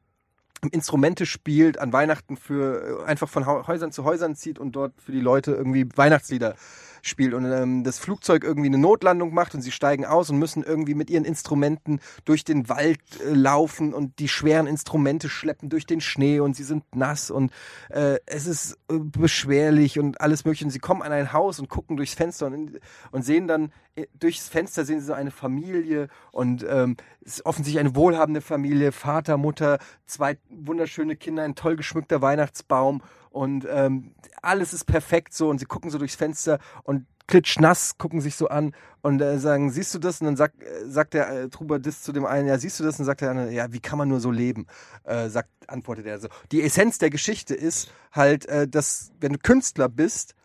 [0.72, 5.12] Instrumente spielt an Weihnachten für äh, einfach von Häusern zu Häusern zieht und dort für
[5.12, 6.56] die Leute irgendwie Weihnachtslieder
[7.04, 10.64] spielt und ähm, das Flugzeug irgendwie eine Notlandung macht und sie steigen aus und müssen
[10.64, 15.86] irgendwie mit ihren Instrumenten durch den Wald äh, laufen und die schweren Instrumente schleppen durch
[15.86, 17.52] den Schnee und sie sind nass und
[17.90, 20.66] äh, es ist äh, beschwerlich und alles mögliche.
[20.66, 22.80] Und sie kommen an ein Haus und gucken durchs Fenster und,
[23.12, 27.46] und sehen dann äh, durchs Fenster sehen sie so eine Familie und ähm, es ist
[27.46, 33.02] offensichtlich eine wohlhabende Familie, Vater, Mutter, zwei wunderschöne Kinder, ein toll geschmückter Weihnachtsbaum
[33.34, 38.22] und ähm, alles ist perfekt so und sie gucken so durchs Fenster und klitschnass gucken
[38.22, 40.22] sich so an und äh, sagen, siehst du das?
[40.22, 43.00] Und dann sagt, äh, sagt der äh, Trubadist zu dem einen, ja, siehst du das?
[43.00, 44.68] Und sagt der andere, ja, wie kann man nur so leben?
[45.04, 46.28] Äh, sagt, antwortet er so.
[46.52, 50.36] Die Essenz der Geschichte ist halt, äh, dass wenn du Künstler bist,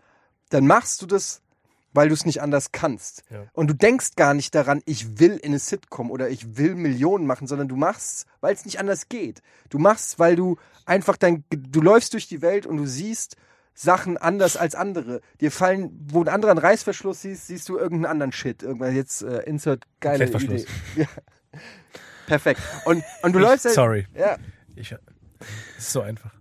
[0.50, 1.42] dann machst du das,
[1.92, 3.22] weil du es nicht anders kannst.
[3.30, 3.44] Ja.
[3.52, 7.26] Und du denkst gar nicht daran, ich will in eine Sitcom oder ich will Millionen
[7.26, 9.42] machen, sondern du machst, weil es nicht anders geht.
[9.70, 13.36] Du machst, weil du einfach dein, du läufst durch die Welt und du siehst
[13.74, 15.20] Sachen anders als andere.
[15.40, 18.62] Dir fallen, wo ein anderer einen Reißverschluss siehst, siehst du irgendeinen anderen Shit.
[18.62, 20.66] Irgendwann jetzt äh, insert geile Idee.
[20.96, 21.06] Ja.
[22.26, 22.60] Perfekt.
[22.84, 24.06] Und, und du läufst halt, Sorry.
[24.14, 24.36] Ja,
[24.76, 24.98] Ich, es
[25.78, 26.37] ist so einfach.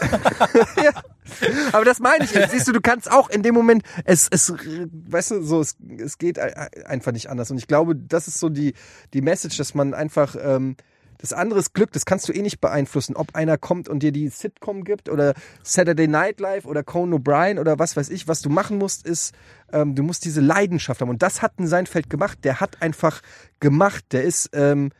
[1.72, 2.30] Aber das meine ich.
[2.50, 6.18] Siehst du, du kannst auch in dem Moment, es, es, weißt du, so, es, es
[6.18, 6.54] geht ein-
[6.86, 7.50] einfach nicht anders.
[7.50, 8.74] Und ich glaube, das ist so die,
[9.14, 10.76] die Message, dass man einfach, ähm,
[11.18, 14.10] das andere ist Glück, das kannst du eh nicht beeinflussen, ob einer kommt und dir
[14.10, 18.26] die Sitcom gibt oder Saturday Night Live oder Conan O'Brien oder was weiß ich.
[18.26, 19.34] Was du machen musst, ist,
[19.72, 21.10] ähm, du musst diese Leidenschaft haben.
[21.10, 22.38] Und das hat ein Seinfeld gemacht.
[22.44, 23.20] Der hat einfach
[23.60, 24.04] gemacht.
[24.12, 24.90] Der ist, ähm,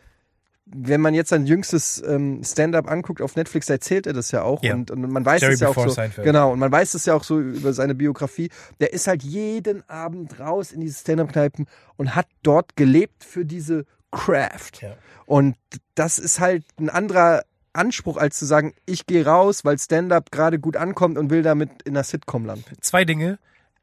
[0.73, 4.63] wenn man jetzt sein jüngstes ähm, Stand-up anguckt auf Netflix, erzählt er das ja auch
[4.63, 4.75] Ja.
[4.75, 5.89] und, und man weiß Jerry es ja auch so.
[5.89, 6.25] Seinfeld.
[6.25, 8.51] Genau, und man weiß es ja auch so über seine Biografie.
[8.81, 13.85] Der ist halt jeden Abend raus in diese Stand-up-Kneipen und hat dort gelebt für diese
[14.13, 14.81] Craft.
[14.83, 14.95] Ja.
[15.27, 15.57] Und
[15.95, 20.59] das ist halt ein anderer Anspruch, als zu sagen, ich gehe raus, weil Stand-up gerade
[20.59, 22.65] gut ankommt und will damit in der Sitcom landen.
[22.81, 23.39] Zwei Dinge.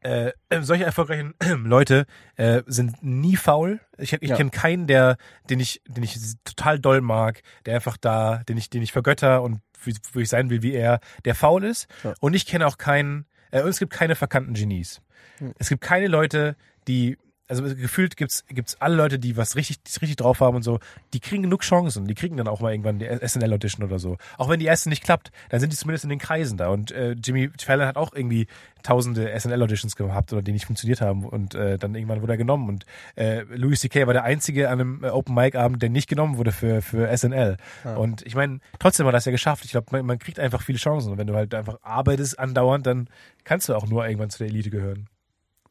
[0.08, 1.34] Äh, äh, solche erfolgreichen
[1.66, 2.06] Leute
[2.38, 3.82] äh, sind nie faul.
[3.98, 4.38] Ich, ich Ja.
[4.38, 5.18] kenne keinen, der,
[5.50, 9.42] den ich, den ich total doll mag, der einfach da, den ich, den ich vergötter
[9.42, 11.88] und wie, wo ich sein will wie er, der faul ist.
[12.04, 12.14] Ja.
[12.22, 15.02] Und ich kenne auch keinen, äh, und es gibt keine verkannten Genies.
[15.40, 15.54] Hm.
[15.60, 16.56] Es gibt keine Leute,
[16.88, 17.18] die
[17.48, 20.80] also gefühlt gibt's gibt's alle Leute, die was richtig, die richtig drauf haben und so,
[21.14, 22.06] die kriegen genug Chancen.
[22.06, 24.18] Die kriegen dann auch mal irgendwann die SNL Audition oder so.
[24.38, 26.70] Auch wenn die erste nicht klappt, dann sind die zumindest in den Kreisen da.
[26.70, 28.48] Und äh, Jimmy Fallon hat auch irgendwie
[28.84, 32.38] tausende SNL Auditions gehabt oder die nicht funktioniert haben und äh, dann irgendwann wurde er
[32.38, 32.70] genommen.
[32.70, 34.08] Und äh, Louis C.K.
[34.08, 37.16] war der einzige an einem äh, Open Mic Abend, der nicht genommen wurde für für
[37.16, 37.58] SNL.
[37.84, 37.96] Ja.
[37.96, 39.66] Und ich meine, trotzdem hat er das ja geschafft.
[39.66, 41.12] Ich glaube, man, man kriegt einfach viele Chancen.
[41.12, 43.10] Und wenn du halt einfach arbeitest andauernd, dann
[43.44, 45.08] kannst du auch nur irgendwann zu der Elite gehören.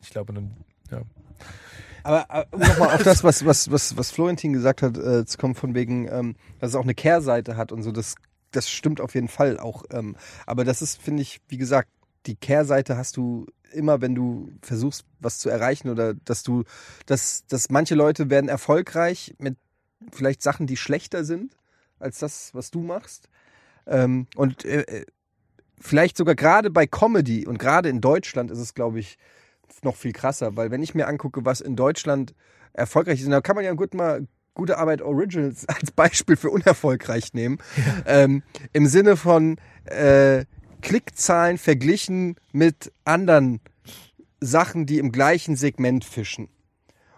[0.02, 0.56] Ich glaube, dann
[0.90, 1.02] ja.
[2.06, 5.38] Aber, aber um nochmal auf das, was, was, was, was Florentin gesagt hat, äh, zu
[5.38, 8.14] kommen, von wegen, ähm, dass es auch eine Kehrseite hat und so, das,
[8.52, 9.82] das stimmt auf jeden Fall auch.
[9.90, 10.14] Ähm,
[10.46, 11.88] aber das ist, finde ich, wie gesagt,
[12.26, 16.62] die Kehrseite hast du immer, wenn du versuchst, was zu erreichen oder dass du,
[17.06, 19.56] dass, dass manche Leute werden erfolgreich mit
[20.12, 21.56] vielleicht Sachen, die schlechter sind
[21.98, 23.28] als das, was du machst.
[23.84, 25.06] Ähm, und äh, äh
[25.78, 29.18] vielleicht sogar gerade bei Comedy und gerade in Deutschland ist es, glaube ich,
[29.82, 32.34] noch viel krasser, weil wenn ich mir angucke, was in Deutschland
[32.72, 37.34] erfolgreich ist, da kann man ja gut mal gute Arbeit Originals als Beispiel für unerfolgreich
[37.34, 37.58] nehmen.
[37.76, 38.22] Ja.
[38.24, 40.44] Ähm, Im Sinne von äh,
[40.82, 43.60] Klickzahlen verglichen mit anderen
[44.40, 46.48] Sachen, die im gleichen Segment fischen.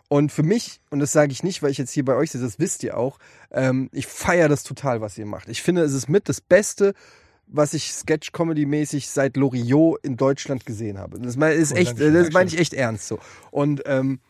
[0.09, 2.45] Und für mich, und das sage ich nicht, weil ich jetzt hier bei euch sitze,
[2.45, 3.19] das wisst ihr auch,
[3.51, 5.49] ähm, ich feiere das total, was ihr macht.
[5.49, 6.95] Ich finde, es ist mit das Beste,
[7.51, 11.19] was ich Sketch-Comedy-mäßig seit Loriot in Deutschland gesehen habe.
[11.19, 13.19] Das ist echt, das meine ich echt ernst so.
[13.51, 14.21] Und ähm,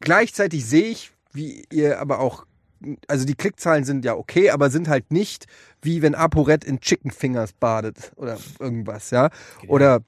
[0.00, 2.46] gleichzeitig sehe ich, wie ihr aber auch,
[3.06, 5.46] also die Klickzahlen sind ja okay, aber sind halt nicht
[5.82, 9.30] wie wenn ApoRed in Chicken Fingers badet oder irgendwas, ja.
[9.66, 10.02] Oder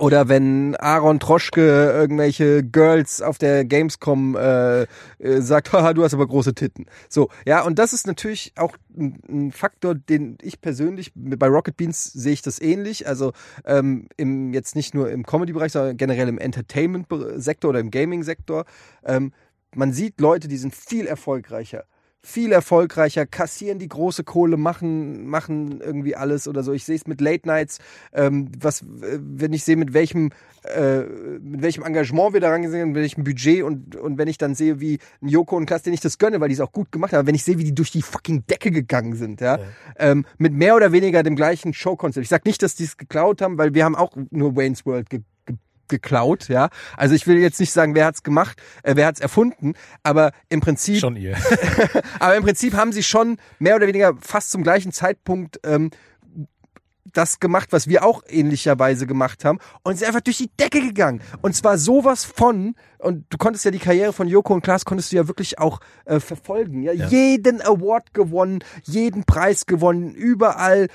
[0.00, 4.86] oder wenn Aaron Troschke irgendwelche Girls auf der Gamescom äh, äh,
[5.18, 6.86] sagt, haha, du hast aber große Titten.
[7.08, 11.76] So, ja, und das ist natürlich auch ein, ein Faktor, den ich persönlich, bei Rocket
[11.76, 13.06] Beans sehe ich das ähnlich.
[13.06, 13.32] Also
[13.64, 18.64] ähm, im, jetzt nicht nur im Comedy-Bereich, sondern generell im Entertainment-Sektor oder im Gaming-Sektor.
[19.04, 19.32] Ähm,
[19.76, 21.84] man sieht Leute, die sind viel erfolgreicher
[22.24, 26.72] viel erfolgreicher, kassieren die große Kohle, machen, machen irgendwie alles oder so.
[26.72, 27.78] Ich sehe es mit Late Nights,
[28.14, 30.30] ähm, was, äh, wenn ich sehe, mit welchem,
[30.62, 34.54] äh, mit welchem Engagement wir da rangesehen, mit welchem Budget und, und wenn ich dann
[34.54, 36.90] sehe, wie ein Joko und Klaas, den ich das gönne, weil die es auch gut
[36.90, 39.64] gemacht haben, wenn ich sehe, wie die durch die fucking Decke gegangen sind, ja, ja.
[39.98, 42.24] Ähm, mit mehr oder weniger dem gleichen Showkonzept.
[42.24, 45.10] Ich sag nicht, dass die es geklaut haben, weil wir haben auch nur Wayne's World
[45.10, 45.20] ge
[45.94, 46.68] geklaut, ja.
[46.96, 50.60] Also ich will jetzt nicht sagen, wer hat's gemacht, äh, wer hat's erfunden, aber im
[50.60, 51.36] Prinzip schon ihr.
[52.20, 55.90] aber im Prinzip haben sie schon mehr oder weniger fast zum gleichen Zeitpunkt ähm,
[57.12, 61.20] das gemacht, was wir auch ähnlicherweise gemacht haben und sind einfach durch die Decke gegangen.
[61.42, 65.12] Und zwar sowas von, und du konntest ja die Karriere von Joko und Klaas konntest
[65.12, 66.82] du ja wirklich auch äh, verfolgen.
[66.82, 66.92] Ja?
[66.92, 67.08] ja?
[67.08, 70.88] Jeden Award gewonnen, jeden Preis gewonnen, überall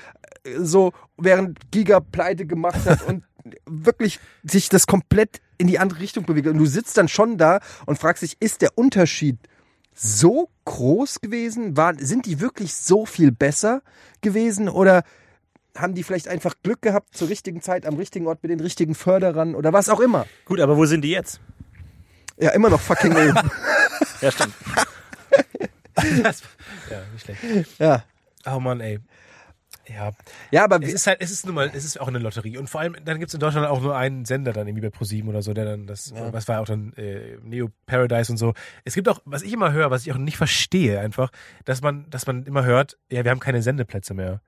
[0.44, 3.24] äh, so, während Giga pleite gemacht hat und
[3.66, 6.48] wirklich sich das komplett in die andere Richtung bewegt.
[6.48, 9.36] Und du sitzt dann schon da und fragst dich, ist der Unterschied
[9.94, 11.76] so groß gewesen?
[11.76, 13.82] War, sind die wirklich so viel besser
[14.20, 14.68] gewesen?
[14.68, 15.02] Oder
[15.76, 18.94] haben die vielleicht einfach Glück gehabt zur richtigen Zeit, am richtigen Ort mit den richtigen
[18.94, 20.26] Förderern oder was auch immer?
[20.44, 21.40] Gut, aber wo sind die jetzt?
[22.38, 23.50] Ja, immer noch fucking oben.
[24.20, 24.54] ja, stimmt.
[26.22, 26.42] Das,
[26.90, 27.78] ja, nicht schlecht.
[27.78, 28.04] Ja.
[28.46, 29.00] Oh Mann, ey.
[29.92, 30.12] Ja.
[30.50, 32.58] Ja, aber es ist halt, es ist nun mal, es ist auch eine Lotterie.
[32.58, 34.90] Und vor allem, dann gibt es in Deutschland auch nur einen Sender dann irgendwie bei
[34.90, 36.32] ProSieben oder so, der dann das, ja.
[36.32, 38.54] was war auch dann äh, Neo Paradise und so.
[38.84, 41.30] Es gibt auch, was ich immer höre, was ich auch nicht verstehe, einfach,
[41.64, 44.40] dass man, dass man immer hört, ja, wir haben keine Sendeplätze mehr.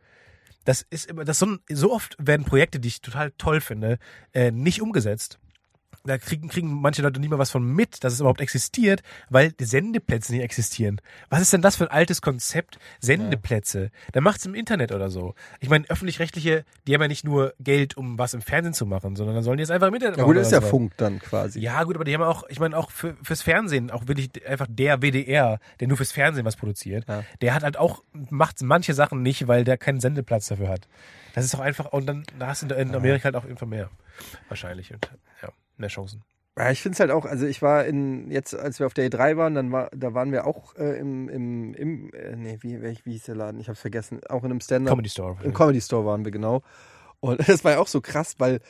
[0.65, 3.99] Das ist immer, das so, so oft werden Projekte, die ich total toll finde,
[4.33, 5.41] äh, nicht umgesetzt
[6.05, 9.53] da kriegen, kriegen manche Leute nicht mal was von mit, dass es überhaupt existiert, weil
[9.53, 11.01] die Sendeplätze nicht existieren.
[11.31, 12.79] Was ist denn das für ein altes Konzept?
[13.01, 13.85] Sendeplätze.
[13.85, 13.91] Ja.
[14.13, 15.35] Dann macht's im Internet oder so.
[15.61, 19.17] Ich meine, öffentlich-rechtliche, die haben ja nicht nur Geld, um was im Fernsehen zu machen,
[19.17, 20.35] sondern dann sollen die jetzt einfach im Internet ja, machen.
[20.35, 21.61] Ja, gut, das ist ja Funk dann quasi.
[21.61, 24.67] Ja, gut, aber die haben auch, ich meine, auch für, fürs Fernsehen, auch wirklich einfach
[24.69, 27.23] der WDR, der nur fürs Fernsehen was produziert, ja.
[27.41, 30.89] der hat halt auch, macht manche Sachen nicht, weil der keinen Sendeplatz dafür hat.
[31.35, 33.89] Das ist doch einfach, und dann da hast du in Amerika halt auch einfach mehr.
[34.49, 34.93] Wahrscheinlich.
[34.93, 35.11] Und,
[35.43, 35.49] ja
[35.83, 36.23] mehr Chancen.
[36.59, 39.11] Ja, ich finde es halt auch, also ich war in, jetzt als wir auf der
[39.11, 42.83] E3 waren, dann war, da waren wir auch äh, im, im, im äh, nee, wie,
[42.83, 43.59] wie, wie hieß der Laden?
[43.59, 44.21] Ich hab's vergessen.
[44.29, 44.93] Auch in einem Stand-up.
[44.93, 45.37] Comedy Store.
[45.43, 46.63] Im Comedy Store waren wir, genau.
[47.21, 48.61] Und das war ja auch so krass, weil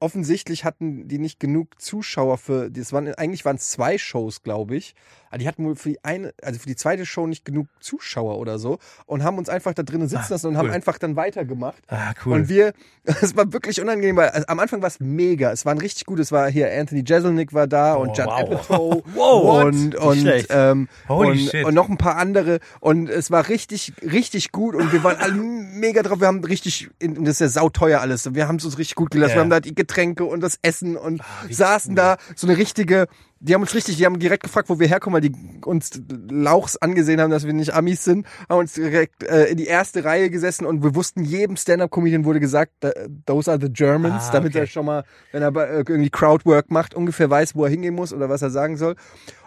[0.00, 4.76] offensichtlich hatten die nicht genug Zuschauer für, das waren, eigentlich waren es zwei Shows, glaube
[4.76, 4.94] ich.
[5.28, 8.38] Aber die hatten wohl für die eine, also für die zweite Show nicht genug Zuschauer
[8.38, 10.58] oder so und haben uns einfach da drinnen sitzen ah, lassen und cool.
[10.60, 11.82] haben einfach dann weitergemacht.
[11.88, 12.34] Ah, cool.
[12.34, 12.72] Und wir,
[13.04, 15.50] es war wirklich unangenehm, weil also am Anfang war es mega.
[15.50, 18.26] Es war ein richtig gut, es war hier Anthony Jeselnik war da oh, und Judd
[18.26, 18.40] wow.
[18.40, 23.92] Apatow wow, und, und, ähm, und, und, noch ein paar andere und es war richtig,
[24.02, 26.20] richtig gut und wir waren alle mega drauf.
[26.20, 28.34] Wir haben richtig, und das ist ja sauteuer alles.
[28.34, 29.30] Wir haben es uns richtig gut gelassen.
[29.30, 29.36] Yeah.
[29.36, 33.06] Wir haben da die Getränke und das Essen und saßen da so eine richtige,
[33.38, 36.76] die haben uns richtig, die haben direkt gefragt, wo wir herkommen, weil die uns Lauchs
[36.76, 40.30] angesehen haben, dass wir nicht Amis sind, haben uns direkt äh, in die erste Reihe
[40.30, 42.94] gesessen und wir wussten, jedem Stand-Up-Comedian wurde gesagt, "Th-
[43.26, 44.60] those are the Germans, Ah, damit okay.
[44.60, 48.12] er schon mal, wenn er äh, irgendwie Crowdwork macht, ungefähr weiß, wo er hingehen muss
[48.12, 48.96] oder was er sagen soll.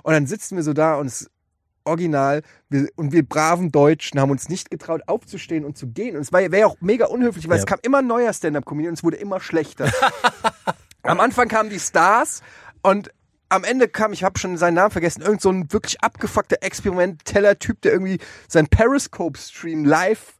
[0.03, 1.29] Und dann sitzen wir so da und es
[1.89, 6.21] original wir, und wir braven Deutschen haben uns nicht getraut aufzustehen und zu gehen und
[6.21, 7.63] es war wäre ja auch mega unhöflich, weil Ja.
[7.63, 9.91] es kam immer neuer Stand-up-Comedian und es wurde immer schlechter.
[11.03, 12.41] Am Anfang kamen die Stars
[12.81, 13.11] und
[13.51, 17.81] am Ende kam, ich habe schon seinen Namen vergessen, irgend so ein wirklich abgefuckter Experimenteller-Typ,
[17.81, 20.38] der irgendwie sein Periscope-Stream live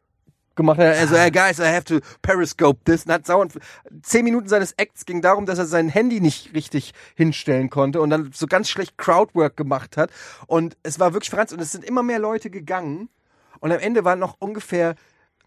[0.60, 0.96] gemacht hat.
[0.96, 3.06] Also, hey guys, I have to periscope this.
[3.06, 3.54] Und hat sauernd,
[4.02, 8.10] zehn Minuten seines Acts ging darum, dass er sein Handy nicht richtig hinstellen konnte und
[8.10, 10.10] dann so ganz schlecht Crowdwork gemacht hat.
[10.46, 13.08] Und es war wirklich Franz und es sind immer mehr Leute gegangen.
[13.60, 14.94] Und am Ende waren noch ungefähr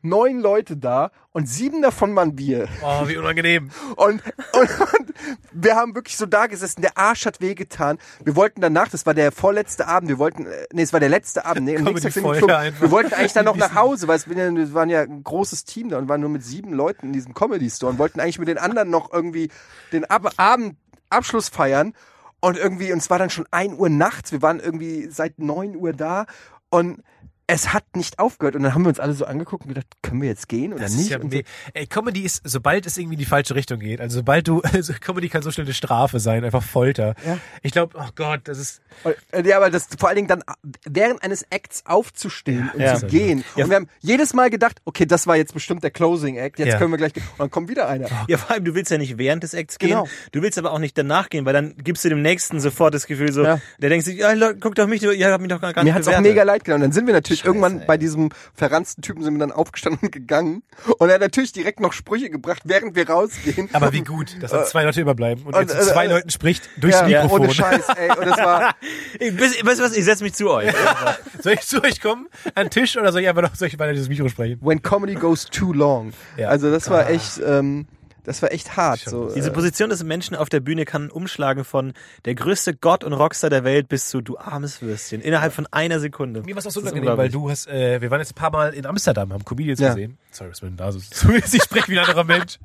[0.03, 2.67] neun Leute da und sieben davon waren wir.
[2.83, 3.71] Oh, wie unangenehm.
[3.95, 4.21] Und,
[4.53, 5.13] und, und
[5.51, 7.97] wir haben wirklich so da gesessen, der Arsch hat wehgetan.
[8.23, 11.09] Wir wollten danach, das war der vorletzte Abend, wir wollten, äh, nee, es war der
[11.09, 14.07] letzte Abend, nee, am nächsten Tag sind wir wir wollten eigentlich dann noch nach Hause,
[14.07, 17.13] weil wir waren ja ein großes Team da und waren nur mit sieben Leuten in
[17.13, 19.49] diesem Comedy Store und wollten eigentlich mit den anderen noch irgendwie
[19.91, 20.77] den Ab Abend
[21.09, 21.93] Abschluss feiern
[22.41, 25.75] und irgendwie, und es war dann schon ein Uhr nachts, wir waren irgendwie seit neun
[25.75, 26.25] Uhr da
[26.69, 27.01] und
[27.45, 30.21] es hat nicht aufgehört und dann haben wir uns alle so angeguckt und gedacht, können
[30.21, 31.09] wir jetzt gehen oder Das nicht?
[31.09, 31.27] ja, so.
[31.27, 31.43] nee.
[31.73, 34.93] Ey, Comedy ist, sobald es irgendwie in die falsche Richtung geht, also sobald du, also
[34.99, 37.15] Comedy kann so schnell eine Strafe sein, einfach Folter.
[37.25, 37.37] Ja.
[37.61, 40.43] Ich glaube, oh Gott, das ist, Und, äh, Ja, aber das vor allen Dingen dann
[40.89, 42.95] während eines Acts aufzustehen und Ja.
[42.95, 43.43] zu gehen.
[43.55, 46.77] Und wir haben jedes Mal gedacht, okay, das war jetzt bestimmt der Closing Act, jetzt
[46.77, 47.23] können wir gleich gehen.
[47.33, 48.07] Und dann kommt wieder einer.
[48.27, 49.89] Ja, vor allem, du willst ja nicht während des Acts gehen.
[49.89, 50.07] Genau.
[50.31, 53.05] Du willst aber auch nicht danach gehen, weil dann gibst du dem Nächsten sofort das
[53.05, 55.83] Gefühl so, der denkt sich, ja, guck doch mich, ihr habt mich doch gar nicht
[55.83, 56.31] Mir hat's auch bewertet.
[56.31, 56.75] mega leid getan.
[56.75, 57.85] Und dann sind wir natürlich Scheiße, irgendwann ey.
[57.85, 60.63] bei diesem verranzten Typen sind wir dann aufgestanden und gegangen.
[60.97, 63.69] Und er hat natürlich direkt noch Sprüche gebracht, während wir rausgehen.
[63.73, 66.29] aber wie gut, dass dann zwei Leute überbleiben und, und, jetzt zu zwei äh, Leuten
[66.29, 67.41] spricht durchs ja, Mikrofon.
[67.41, 68.09] ohne Scheiß, ey.
[68.17, 68.75] Und das war,
[69.19, 70.73] Ich, weißt du was, ich setze mich zu euch.
[71.39, 73.77] Soll ich zu euch kommen, an den Tisch oder soll ich einfach noch, soll ich
[73.79, 74.59] weiter dieses Mikro sprechen?
[74.61, 76.13] when comedy goes too long.
[76.37, 76.49] Ja.
[76.49, 77.85] Also das war echt, ähm,
[78.23, 78.99] das war echt hart.
[78.99, 81.93] So, Diese äh, Position des Menschen auf der Bühne kann umschlagen von
[82.25, 85.21] der größte Gott und Rockstar der Welt bis zu du armes Würstchen.
[85.21, 86.41] Innerhalb von einer Sekunde.
[86.43, 88.35] Mir war es auch so Das unangenehm, weil du hast, äh, wir waren jetzt ein
[88.35, 89.89] paar Mal in Amsterdam, haben Comedians Ja.
[89.89, 90.17] gesehen.
[90.31, 92.57] Sorry, was mit da so ich spreche wie ein anderer Mensch.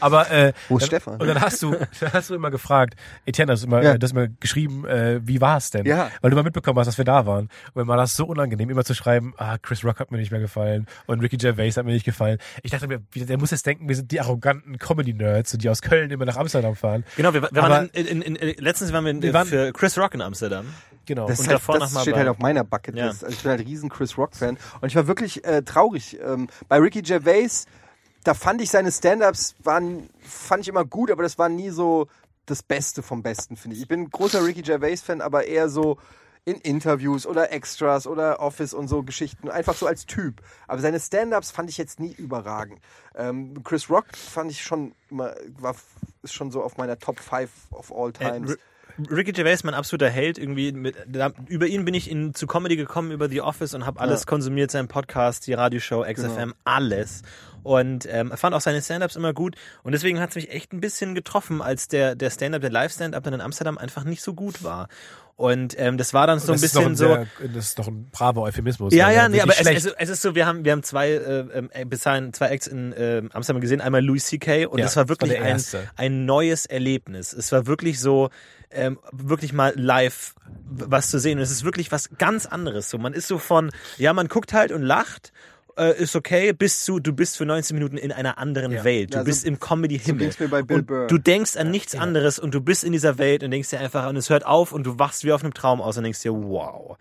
[0.00, 1.20] Aber äh, Wo ist dann, Stefan?
[1.20, 2.94] Und dann hast du, dann hast du immer gefragt,
[3.26, 3.94] Etienne, hast du immer, Ja.
[3.94, 5.84] äh, hast immer geschrieben, äh, wie war es denn?
[5.84, 6.10] Ja.
[6.20, 7.48] Weil du mal mitbekommen hast, dass wir da waren.
[7.74, 10.30] Und mir war das so unangenehm, immer zu schreiben, ah, Chris Rock hat mir nicht
[10.30, 12.38] mehr gefallen und Ricky Gervais hat mir nicht gefallen.
[12.62, 16.10] Ich dachte mir, der muss jetzt denken, wir sind die arroganten Comedy-Nerds, die aus Köln
[16.10, 17.04] immer nach Amsterdam fahren.
[17.16, 19.46] Genau, wir, wir Aber- waren in, in, in, in, letztens waren wir, in, Wir waren-
[19.46, 20.66] für Chris Rock in Amsterdam.
[21.06, 21.26] Genau.
[21.26, 23.22] Das, Und halt, davor das noch mal steht bei- halt auf meiner Bucketlist.
[23.22, 23.26] Ja.
[23.26, 26.18] Also ich bin halt riesen Chris Rock Fan und ich war wirklich äh, traurig.
[26.24, 27.66] Ähm, bei Ricky Gervais,
[28.24, 32.06] da fand ich seine Stand-ups waren fand ich immer gut, aber das war nie so
[32.46, 33.82] das Beste vom Besten finde ich.
[33.82, 35.98] Ich bin ein großer Ricky Gervais Fan, aber eher so
[36.44, 40.42] in Interviews oder Extras oder Office und so Geschichten, einfach so als Typ.
[40.66, 42.80] Aber seine Stand-ups fand ich jetzt nie überragend.
[43.14, 45.76] Ähm, Chris Rock fand ich schon immer war
[46.22, 48.50] ist schon so auf meiner Top 5 of all Äh, times.
[48.52, 48.58] R-
[49.10, 52.76] Ricky Gervais, mein absoluter Held, irgendwie mit, da, über ihn bin ich in, zu Comedy
[52.76, 54.26] gekommen, über The Office und habe alles Ja.
[54.26, 57.22] konsumiert, seinen Podcast, die Radioshow, XFM, alles.
[57.62, 59.56] Und ähm, fand auch seine Stand-Ups immer gut.
[59.82, 63.22] Und deswegen hat es mich echt ein bisschen getroffen, als der, der Stand-Up, der Live-Stand-Up
[63.22, 64.88] dann in Amsterdam einfach nicht so gut war.
[65.36, 67.06] Und ähm, das war dann so ein bisschen ein so.
[67.06, 68.94] sehr, das ist doch ein braver Euphemismus.
[68.94, 70.82] Ja, weil ja, nee, aber wirklich es, es, es ist so, wir haben, wir haben
[70.82, 74.66] zwei, äh, äh, bis dahin zwei Acts in äh, Amsterdam gesehen, einmal Louis C.K.
[74.66, 75.60] und Ja, das war das war wirklich ein,
[75.96, 77.32] ein neues Erlebnis.
[77.32, 78.30] Es war wirklich so,
[78.70, 82.88] ähm, wirklich mal live was zu sehen und es ist wirklich was ganz anderes.
[82.90, 85.32] So, man ist so von, ja, man guckt halt und lacht,
[85.78, 88.84] äh, ist okay, bis zu, du bist für 19 Minuten in einer anderen Ja.
[88.84, 89.12] Welt.
[89.12, 90.30] Du Ja, so- bist im Comedy-Himmel.
[90.84, 91.06] Burr.
[91.06, 94.08] du denkst an nichts anderes und du bist in dieser Welt und denkst dir einfach,
[94.08, 96.32] und es hört auf und du wachst wie auf einem Traum aus und denkst dir,
[96.32, 96.96] wow.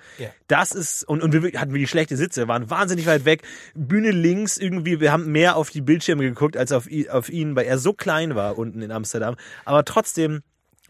[0.47, 3.43] Das ist, und, und wir hatten wir die schlechte Sitze, waren wahnsinnig weit weg,
[3.75, 7.65] Bühne links irgendwie, wir haben mehr auf die Bildschirme geguckt als auf, auf ihn, weil
[7.65, 9.35] er so klein war unten in Amsterdam.
[9.65, 10.41] Aber trotzdem,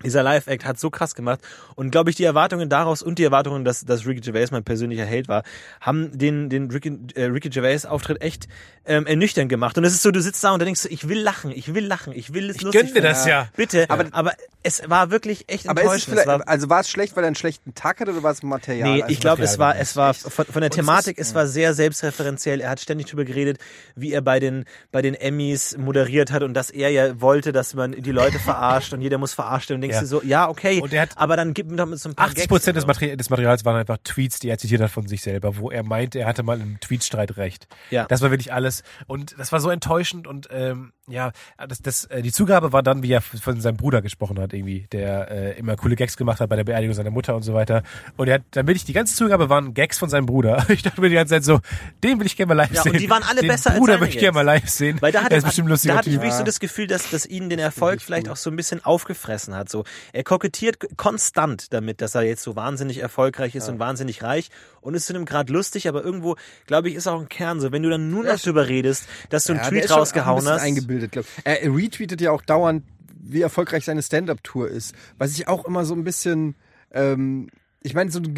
[0.03, 1.39] dieser Live-Act hat so krass gemacht.
[1.75, 5.05] Und glaube ich, die Erwartungen daraus und die Erwartungen, dass, dass Ricky Gervais mein persönlicher
[5.05, 5.43] Held war,
[5.79, 8.47] haben den, den Ricky, äh, Ricky Gervais-Auftritt echt
[8.85, 9.77] ähm, ernüchternd gemacht.
[9.77, 11.85] Und es ist so, du sitzt da und denkst du, ich will lachen, ich will
[11.85, 13.07] lachen, ich will es Ich lustig gönn dir finden.
[13.09, 13.47] das ja.
[13.55, 14.33] Bitte, Aber- aber,
[14.63, 16.17] es war wirklich echt Aber ist es enttäuschend.
[16.19, 18.43] Es war, also war es schlecht, weil er einen schlechten Tag hatte oder war es
[18.43, 18.91] Material?
[18.91, 21.29] Nee, Also ich glaube, es war, es war von, von der Und es Thematik, ist-
[21.29, 22.61] es war sehr selbstreferenziell.
[22.61, 23.57] Er hat ständig drüber geredet,
[23.95, 27.73] wie er bei den, bei den Emmys moderiert hat und dass er ja wollte, dass
[27.73, 29.81] man die Leute verarscht und jeder muss verarscht werden.
[29.91, 30.01] Denkst Ja.
[30.01, 32.15] du so, ja, okay, Und er hat- aber dann gib mir doch mit so ein
[32.15, 32.85] paar 80 Prozent des.
[32.85, 35.83] Materi des Materials waren einfach Tweets, die er zitiert hat von sich selber, wo er
[35.83, 37.67] meinte, er hatte mal im Tweetstreit recht.
[37.89, 38.05] Ja.
[38.05, 38.83] Das war wirklich alles.
[39.07, 41.31] Und das war so enttäuschend und ähm, Ja,
[41.67, 44.87] das, das, äh, die Zugabe war dann, wie er von seinem Bruder gesprochen hat, irgendwie,
[44.91, 47.83] der äh, immer coole Gags gemacht hat bei der Beerdigung seiner Mutter und so weiter.
[48.17, 50.65] Und er hat, damit ich die ganze Zugabe waren Gags von seinem Bruder.
[50.71, 51.59] Ich dachte mir die ganze Zeit so,
[52.03, 52.93] den will ich gerne mal live Ja, sehen.
[52.93, 54.97] und die waren alle den besser als Bruder möchte ich gerne mal live sehen.
[55.01, 57.09] Weil da hat er ist bestimmt lustiger da hatte ich wirklich so das Gefühl, dass,
[57.09, 59.69] dass ihn den Erfolg vielleicht auch so ein bisschen aufgefressen hat.
[59.69, 64.49] So, er kokettiert konstant damit, dass er jetzt so wahnsinnig erfolgreich ist und wahnsinnig reich
[64.81, 66.35] und ist zu einem Grad lustig, aber irgendwo,
[66.67, 67.71] glaube ich, ist auch ein Kern so.
[67.71, 70.61] Wenn du dann nur noch drüber redest, dass du einen Ja, der Tweet rausgehauen hast.
[70.61, 71.25] eingebildet, glaub.
[71.25, 71.45] ich.
[71.45, 72.83] Er retweetet ja auch dauernd,
[73.21, 74.95] wie erfolgreich seine Stand-up-Tour ist.
[75.17, 76.55] Was ich auch immer so ein bisschen,
[76.91, 77.49] ähm,
[77.81, 78.33] ich meine, so ein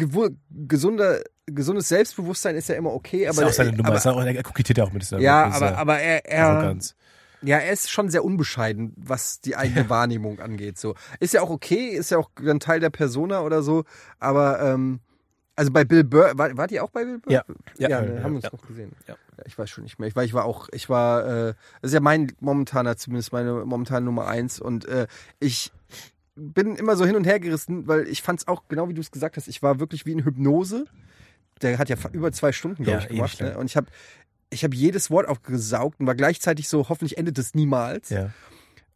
[0.68, 3.88] gesunder, gesundes Selbstbewusstsein ist ja immer okay, ist aber, auch seine Nummer.
[3.88, 6.94] aber ist auch, er kokettiert ja auch mit dieser ja, aber, aber er, er, Arroganz.
[7.42, 10.78] ja, er ist schon sehr unbescheiden, was die eigene Wahrnehmung angeht.
[10.78, 13.84] So ist ja auch okay, ist ja auch ein Teil der Persona oder so.
[14.18, 15.00] Aber ähm,
[15.56, 17.32] also bei Bill Burr, war, war die auch bei Bill Burr?
[17.32, 17.44] Ja.
[17.78, 18.50] ja, Ja, ne, ja, haben wir uns ja.
[18.52, 18.92] noch gesehen.
[19.06, 19.16] Ja.
[19.46, 20.08] Ich weiß schon nicht mehr.
[20.08, 23.64] Ich war, ich war auch, ich war, äh, das ist ja mein momentaner, zumindest meine
[23.64, 24.60] momentane Nummer eins.
[24.60, 25.06] Und äh,
[25.40, 25.72] ich
[26.36, 29.00] bin immer so hin und her gerissen, weil ich fand es auch, genau wie du
[29.00, 30.86] es gesagt hast, ich war wirklich wie in Hypnose.
[31.62, 33.40] Der hat ja über zwei Stunden, glaube Ja, ich, gemacht.
[33.40, 33.56] Ne?
[33.56, 33.86] Und ich habe
[34.50, 38.10] ich hab jedes Wort aufgesaugt und war gleichzeitig so, hoffentlich endet es niemals.
[38.10, 38.30] Ja.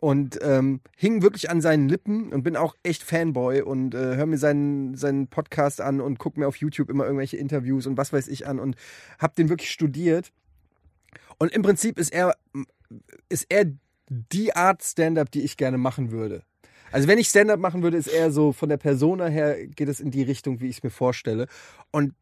[0.01, 4.27] Und ähm, hing wirklich an seinen Lippen und bin auch echt Fanboy und äh, höre
[4.27, 8.13] mir seinen, seinen Podcast an und gucke mir auf YouTube immer irgendwelche Interviews und was
[8.13, 8.77] weiß ich an und
[9.19, 10.31] habe den wirklich studiert.
[11.39, 12.37] Und im Prinzip ist er,
[13.29, 13.65] ist er
[14.09, 16.45] die Art Stand-up, die ich gerne machen würde.
[16.91, 20.01] Also wenn ich Stand-up machen würde, ist er so von der Persona her geht es
[20.01, 21.47] in die Richtung, wie ich es mir vorstelle.
[21.91, 22.15] Und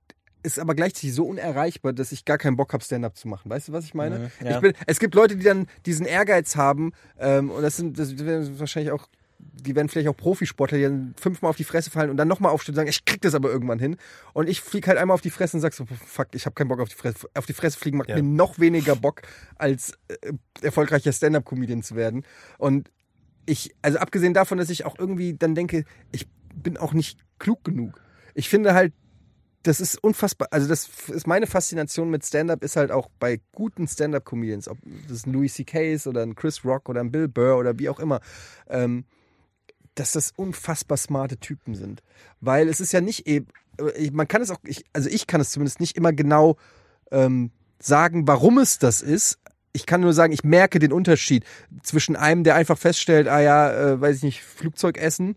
[0.47, 3.51] ist aber gleichzeitig so unerreichbar, dass ich gar keinen Bock habe, Stand-up zu machen.
[3.51, 4.19] Weißt du, was ich meine?
[4.19, 4.55] Mhm, ja.
[4.55, 8.17] ich bin, es gibt Leute, die dann diesen Ehrgeiz haben, ähm, und das sind das
[8.19, 12.11] werden wahrscheinlich auch, die werden vielleicht auch Profisportler, die dann fünfmal auf die Fresse fallen
[12.11, 13.97] und dann nochmal aufstehen und sagen, ich krieg das aber irgendwann hin.
[14.33, 16.69] Und ich flieg halt einmal auf die Fresse und sag so, fuck, ich habe keinen
[16.69, 17.29] Bock auf die Fresse.
[17.35, 18.17] Auf die Fresse fliegen macht Ja.
[18.17, 19.23] mir noch weniger Bock,
[19.57, 20.33] als äh,
[20.63, 22.25] erfolgreicher Stand-up-Comedian zu werden.
[22.57, 22.91] Und
[23.47, 27.65] ich, also abgesehen davon, dass ich auch irgendwie dann denke, ich bin auch nicht klug
[27.65, 28.01] genug.
[28.35, 28.93] Ich finde halt,
[29.67, 33.89] das ist unfassbar, also das ist meine Faszination mit Stand-Up ist halt auch bei guten
[33.89, 35.93] Stand-Up-Comedians, ob das ein Louis C.K.
[35.95, 38.21] ist oder ein Chris Rock oder ein Bill Burr oder wie auch immer,
[38.69, 39.05] ähm,
[39.95, 42.03] dass das unfassbar smarte Typen sind.
[42.41, 43.49] Weil es ist ja nicht eben,
[43.97, 46.57] ich- man kann es auch, ich, also ich kann es zumindest nicht immer genau
[47.11, 49.39] ähm, sagen, warum es das ist.
[49.73, 51.45] Ich kann nur sagen, ich merke den Unterschied
[51.83, 55.37] zwischen einem, der einfach feststellt, ah ja, äh, weiß ich nicht, Flugzeug essen,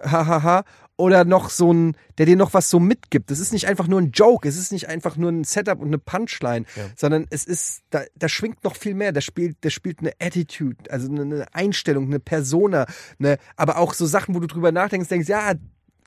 [0.00, 0.64] hahaha,
[0.96, 3.30] oder noch so ein, der dir noch was so mitgibt.
[3.30, 5.88] Das ist nicht einfach nur ein Joke, es ist nicht einfach nur ein Setup und
[5.88, 6.64] eine Punchline,
[6.96, 9.12] sondern es ist, da, da schwingt noch viel mehr.
[9.12, 12.86] Da spielt, der spielt eine Attitude, also eine, Einstellung, eine Persona,
[13.18, 15.54] eine, aber auch so Sachen, wo du drüber nachdenkst, denkst, ja,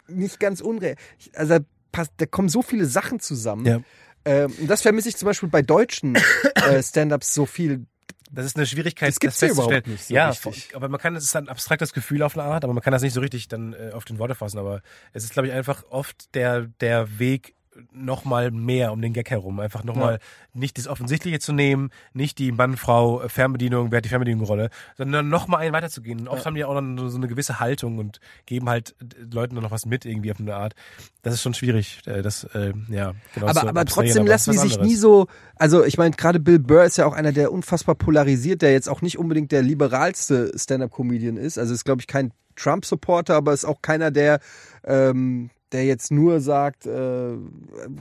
[0.08, 0.96] nicht ganz unreal.
[1.34, 3.66] Also da, passt, da kommen so viele Sachen zusammen.
[3.66, 3.82] Ja.
[4.26, 6.16] Ähm, und das vermisse ich zum Beispiel bei deutschen
[6.56, 7.86] äh, Stand-ups so viel.
[8.32, 9.80] Das ist eine Schwierigkeit, Das gibt's ja festzustellen.
[9.80, 10.76] überhaupt nicht so ja, richtig.
[10.76, 13.02] aber man kann, es ist ein abstraktes Gefühl auf eine Art, aber man kann das
[13.02, 14.60] nicht so richtig dann äh, auf den Worte fassen.
[14.60, 14.82] Aber
[15.14, 17.56] es ist, glaube ich, einfach oft der, der Weg
[17.92, 19.60] noch mal mehr um den Gag herum.
[19.60, 20.20] Einfach noch mal
[20.54, 25.30] nicht das Offensichtliche zu nehmen, nicht die Mann-Frau äh, Fernbedienung, wer hat die Fernbedienung-Rolle, sondern
[25.30, 26.22] noch mal einen weiterzugehen.
[26.22, 29.56] Und oft haben die auch dann so eine gewisse Haltung und geben halt äh, Leuten
[29.56, 30.74] dann noch was mit irgendwie auf eine Art.
[31.22, 32.02] Das ist schon schwierig.
[32.06, 35.28] Äh, das, äh, ja, genau aber zu aber trotzdem aber lassen die sich nie so.
[35.56, 38.90] Also ich meine, gerade Bill Burr ist ja auch einer, der unfassbar polarisiert, der jetzt
[38.90, 41.58] auch nicht unbedingt der liberalste Stand-up-Comedian ist.
[41.58, 44.40] Also ist, glaube ich, kein Trump-Supporter, aber ist auch keiner, der
[44.84, 47.38] ähm, der jetzt nur sagt, äh,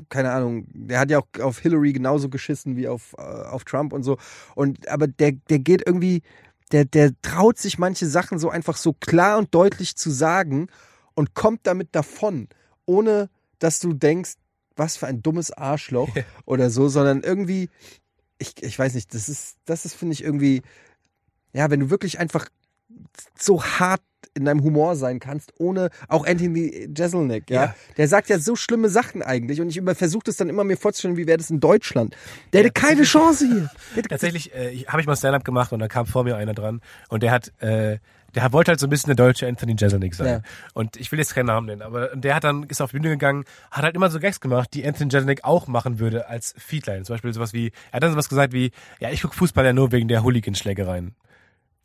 [0.09, 3.93] keine Ahnung, der hat ja auch auf Hillary genauso geschissen wie auf, äh, auf Trump
[3.93, 4.19] und so.
[4.55, 6.23] Und aber der, der geht irgendwie,
[6.73, 10.69] der, der traut sich manche Sachen so einfach so klar und deutlich zu sagen
[11.15, 12.49] und kommt damit davon,
[12.87, 14.35] ohne dass du denkst,
[14.77, 16.09] was für ein dummes Arschloch
[16.47, 17.69] oder so, sondern irgendwie,
[18.39, 20.63] ich, ich weiß nicht, das ist, das ist, finde ich, irgendwie,
[21.53, 22.49] ja, wenn du wirklich einfach
[23.39, 24.03] so hart
[24.39, 27.65] in deinem Humor sein kannst, ohne auch Anthony Jeselnik, ja?
[27.65, 27.75] Ja.
[27.97, 31.17] Der sagt ja so schlimme Sachen eigentlich und ich versuche das dann immer mir vorzustellen,
[31.17, 32.17] wie wäre das in Deutschland.
[32.53, 34.03] Der hätte keine Chance hier.
[34.09, 37.23] Tatsächlich äh, habe ich mal Stand-up gemacht und da kam vor mir einer dran und
[37.23, 37.99] der hat, äh,
[38.35, 40.27] der wollte halt so ein bisschen der deutsche Anthony Jeselnik sein.
[40.27, 40.41] Ja.
[40.75, 43.11] Und ich will jetzt keinen Namen nennen, aber der hat dann, ist auf die Bühne
[43.11, 47.03] gegangen, hat halt immer so Gags gemacht, die Anthony Jeselnik auch machen würde als Feedline.
[47.03, 48.71] Zum Beispiel sowas wie, er hat dann sowas gesagt wie,
[49.01, 51.15] ja, ich gucke Fußball ja nur wegen der Hooligan-Schlägereien.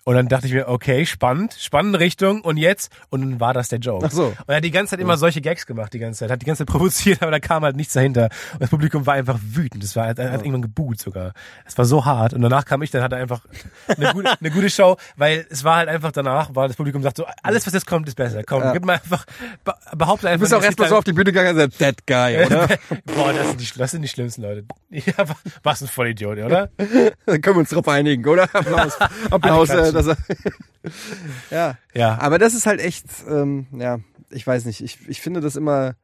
[0.06, 3.70] Und dann dachte ich mir, okay, spannend, spannende Richtung und jetzt und dann war das
[3.70, 4.06] der Joke.
[4.06, 4.26] Ach so.
[4.26, 6.46] Und er hat die ganze Zeit immer solche Gags gemacht, die ganze Zeit, hat die
[6.46, 8.28] ganze Zeit provoziert, aber da kam halt nichts dahinter.
[8.52, 9.82] Und das Publikum war einfach wütend.
[9.82, 11.32] Das war, er hat irgendwann geboot sogar.
[11.66, 12.34] Es war so hart.
[12.34, 13.42] Und danach kam ich, dann hat er einfach
[13.88, 17.16] eine gute, eine gute Show, weil es war halt einfach danach, war das Publikum sagt
[17.16, 18.44] so, alles was jetzt kommt, ist besser.
[18.44, 18.74] Komm, Ja.
[18.74, 19.26] gib mal einfach,
[19.64, 20.38] be- behaupte einfach.
[20.40, 22.68] Du bist auch erstmal so auf die Bühne gegangen und gesagt, that guy, oder?
[23.06, 24.66] Boah, das sind, die, das sind die schlimmsten Leute.
[24.90, 25.26] Ja,
[25.64, 26.70] was ein Vollidiot, oder?
[27.26, 28.44] Dann können wir uns drauf einigen, oder?
[28.54, 28.94] Applaus.
[29.32, 29.70] Applaus.
[29.94, 30.18] Dass er
[31.52, 31.78] ja.
[31.94, 32.18] Ja.
[32.20, 34.82] Aber das ist halt echt, ähm, ja, ich weiß nicht.
[34.82, 35.96] Ich, ich finde das immer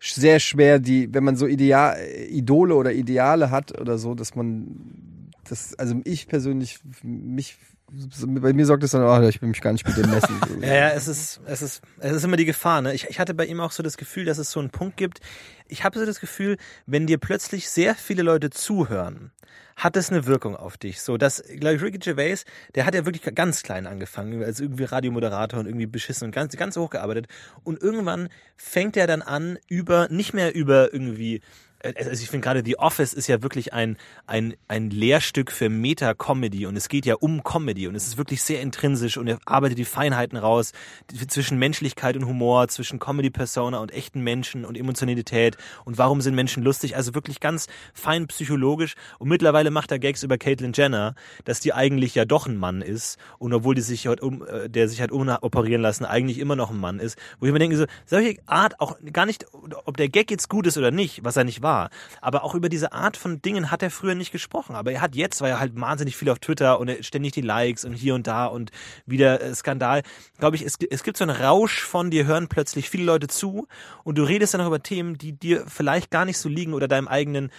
[0.00, 1.98] sehr schwer, die, wenn man so Ideal,
[2.28, 7.56] Idole oder Ideale hat oder so, dass man das, also ich persönlich, mich,
[7.88, 10.40] bei mir sorgt es dann, oh, ich will mich gar nicht mit dem messen.
[10.60, 12.80] Ja, ja, es ist, es ist, es ist immer die Gefahr.
[12.80, 12.94] Ne?
[12.94, 15.20] Ich, ich hatte bei ihm auch so das Gefühl, dass es so einen Punkt gibt.
[15.68, 16.56] Ich habe so das Gefühl,
[16.86, 19.32] wenn dir plötzlich sehr viele Leute zuhören,
[19.76, 21.00] hat es eine Wirkung auf dich.
[21.00, 24.84] So, dass, glaube ich, Ricky Gervais, der hat ja wirklich ganz klein angefangen, als irgendwie
[24.84, 27.26] Radiomoderator und irgendwie beschissen und ganz, ganz hochgearbeitet.
[27.64, 31.42] Und irgendwann fängt er dann an, über, nicht mehr über irgendwie
[31.84, 36.66] also ich finde gerade The Office ist ja wirklich ein, ein, ein Lehrstück für Meta-Comedy
[36.66, 39.78] und es geht ja um Comedy und es ist wirklich sehr intrinsisch und er arbeitet
[39.78, 40.72] die Feinheiten raus
[41.10, 46.34] die- zwischen Menschlichkeit und Humor, zwischen Comedy-Persona und echten Menschen und Emotionalität und warum sind
[46.34, 51.14] Menschen lustig, also wirklich ganz fein psychologisch und mittlerweile macht er Gags über Caitlyn Jenner,
[51.44, 54.68] dass die eigentlich ja doch ein Mann ist und obwohl die sich hat um, äh,
[54.68, 57.76] der sich hat umoperieren lassen, eigentlich immer noch ein Mann ist, wo ich mir denke
[57.76, 61.36] so, solche Art auch gar nicht, ob der Gag jetzt gut ist oder nicht, was
[61.36, 61.73] er nicht war,
[62.20, 65.14] aber auch über diese Art von Dingen hat er früher nicht gesprochen, aber er hat
[65.14, 68.26] jetzt, weil er halt wahnsinnig viel auf Twitter und ständig die Likes und hier und
[68.26, 68.70] da und
[69.06, 70.02] wieder äh, Skandal,
[70.38, 73.66] glaube ich, es, es gibt so einen Rausch von dir hören plötzlich viele Leute zu
[74.04, 76.88] und du redest dann noch über Themen, die dir vielleicht gar nicht so liegen oder
[76.88, 77.50] deinem eigenen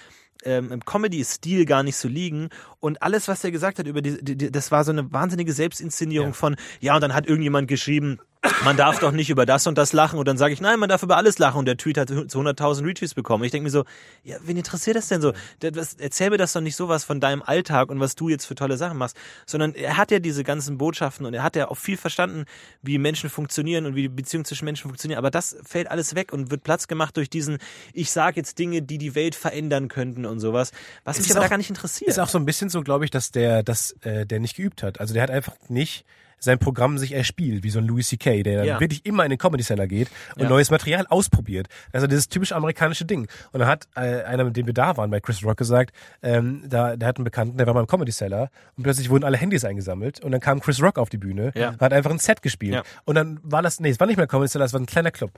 [0.43, 2.49] ähm, Comedy-Stil gar nicht so liegen.
[2.79, 6.29] Und alles, was er gesagt hat über die, die das war so eine wahnsinnige Selbstinszenierung
[6.29, 6.33] Ja.
[6.33, 8.19] von, ja, und dann hat irgendjemand geschrieben,
[8.63, 10.19] man darf doch nicht über das und das lachen.
[10.19, 11.59] Und dann sage ich, nein, man darf über alles lachen.
[11.59, 13.43] Und der Tweet hat zu 100.000 Retweets bekommen.
[13.43, 13.85] Ich denke mir so,
[14.23, 15.33] ja, wen interessiert das denn so?
[15.59, 18.55] Das, erzähl mir das doch nicht sowas von deinem Alltag und was du jetzt für
[18.55, 19.17] tolle Sachen machst.
[19.45, 22.45] Sondern er hat ja diese ganzen Botschaften und er hat ja auch viel verstanden,
[22.81, 25.17] wie Menschen funktionieren und wie die Beziehungen zwischen Menschen funktionieren.
[25.19, 27.57] Aber das fällt alles weg und wird Platz gemacht durch diesen,
[27.93, 30.71] ich sage jetzt Dinge, die die Welt verändern könnten und sowas.
[31.03, 32.09] Was Es mich aber da auch- gar nicht interessiert.
[32.09, 34.83] Ist auch so ein bisschen so, glaube ich, dass der, dass, äh, der nicht geübt
[34.83, 34.99] hat.
[34.99, 36.05] Also der hat einfach nicht
[36.39, 38.79] sein Programm sich erspielt, wie so ein Louis C.K., der dann Ja.
[38.79, 40.49] wirklich immer in den Comedy Cellar geht und Ja.
[40.49, 41.67] neues Material ausprobiert.
[41.91, 43.27] Also dieses typisch amerikanische Ding.
[43.51, 46.63] Und dann hat äh, einer, mit dem wir da waren, bei Chris Rock gesagt, ähm,
[46.67, 49.65] da, der hat einen Bekannten, der war beim Comedy Cellar und plötzlich wurden alle Handys
[49.65, 51.69] eingesammelt und dann kam Chris Rock auf die Bühne Ja.
[51.69, 52.73] und hat einfach ein Set gespielt.
[52.75, 52.83] Ja.
[53.05, 55.11] Und dann war das, nee, es war nicht mehr Comedy Cellar, es war ein kleiner
[55.11, 55.31] Club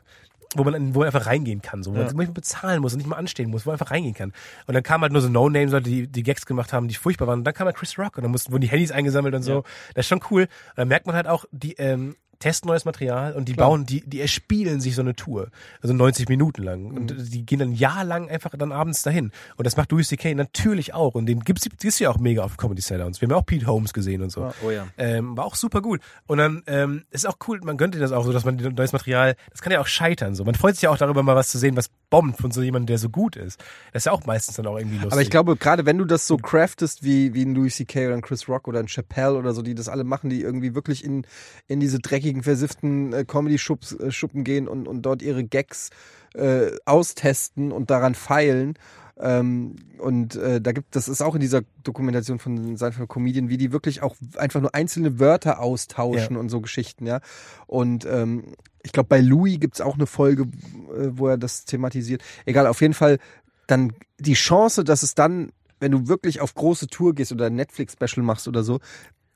[0.56, 3.08] wo man, wo man einfach reingehen kann, so, wo man nicht bezahlen muss und nicht
[3.08, 4.32] mal anstehen muss, wo man einfach reingehen kann.
[4.66, 7.40] Und dann kamen halt nur so No-Names-Leute, die, die Gags gemacht haben, die furchtbar waren.
[7.40, 9.66] Und dann kam halt Chris Rock und dann mussten, wurden die Handys eingesammelt und so.
[9.94, 10.44] Das ist schon cool.
[10.44, 14.02] Und dann merkt man halt auch, die, ähm, testen neues Material und die bauen, die,
[14.08, 15.50] die erspielen sich so eine Tour.
[15.82, 16.86] Also 90 Minuten lang.
[16.86, 19.32] Und die gehen dann jahrelang einfach dann abends dahin.
[19.56, 20.36] Und das macht Louis C.K.
[20.36, 21.16] natürlich auch.
[21.16, 22.78] Und den gibt's, gibt's ja auch mega auf Comedy.
[22.78, 24.52] Und wir haben ja auch Pete Holmes gesehen und so.
[24.64, 24.88] oh ja.
[24.98, 26.02] Ähm, war auch super gut.
[26.28, 28.94] Und dann ähm, ist auch cool, man gönnt dir das auch so, dass man neues
[28.94, 30.36] Material, das kann ja auch scheitern.
[30.36, 32.62] So, man freut sich ja auch darüber, mal was zu sehen, was bombt von so
[32.62, 33.60] jemandem, der so gut ist.
[33.92, 35.14] Das ist ja auch meistens dann auch irgendwie lustig.
[35.14, 38.08] Aber ich glaube, gerade wenn du das so craftest wie, wie ein Louis C.K.
[38.08, 40.76] oder ein Chris Rock oder ein Chappelle oder so, die das alle machen, die irgendwie
[40.76, 41.26] wirklich in,
[41.68, 45.90] in diese dreckigen, versifften äh, Comedy-Schuppen gehen und, und dort ihre Gags
[46.34, 48.76] äh, austesten und daran feilen.
[49.20, 53.58] Ähm, und äh, da gibt, das ist auch in dieser Dokumentation von Seinfeld Comedian, wie
[53.58, 57.22] die wirklich auch einfach nur einzelne Wörter austauschen und so Geschichten, ja.
[57.66, 58.44] Und ähm,
[58.84, 62.24] ich glaube, bei Louis gibt's auch eine Folge, äh, wo er das thematisiert.
[62.46, 63.18] Egal, auf jeden Fall
[63.66, 67.56] dann die Chance, dass es dann, wenn du wirklich auf große Tour gehst oder ein
[67.56, 68.80] Netflix-Special machst oder so,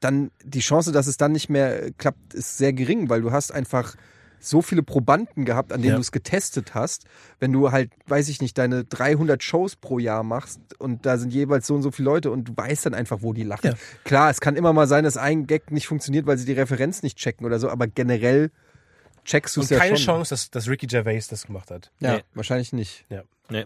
[0.02, 3.32] dann die Chance, dass es dann nicht mehr äh, klappt, ist sehr gering, weil du
[3.32, 3.95] hast einfach
[4.43, 5.95] so viele Probanden gehabt, an denen Ja.
[5.97, 7.06] du es getestet hast.
[7.39, 11.32] Wenn du halt, weiß ich nicht, deine 300 Shows pro Jahr machst und da sind
[11.32, 13.68] jeweils so und so viele Leute und du weißt dann einfach, wo die lachen.
[13.72, 13.78] Ja.
[14.04, 17.04] Klar, es kann immer mal sein, dass ein Gag nicht funktioniert, weil sie die Referenz
[17.04, 18.49] nicht checken oder so, aber generell
[19.26, 20.06] checkst du es ja keine schon.
[20.16, 21.91] Chance, dass, dass Ricky Gervais das gemacht hat.
[21.99, 22.24] Ja, Nee.
[22.34, 23.06] wahrscheinlich nicht.
[23.10, 23.22] Ja.
[23.52, 23.66] Nee.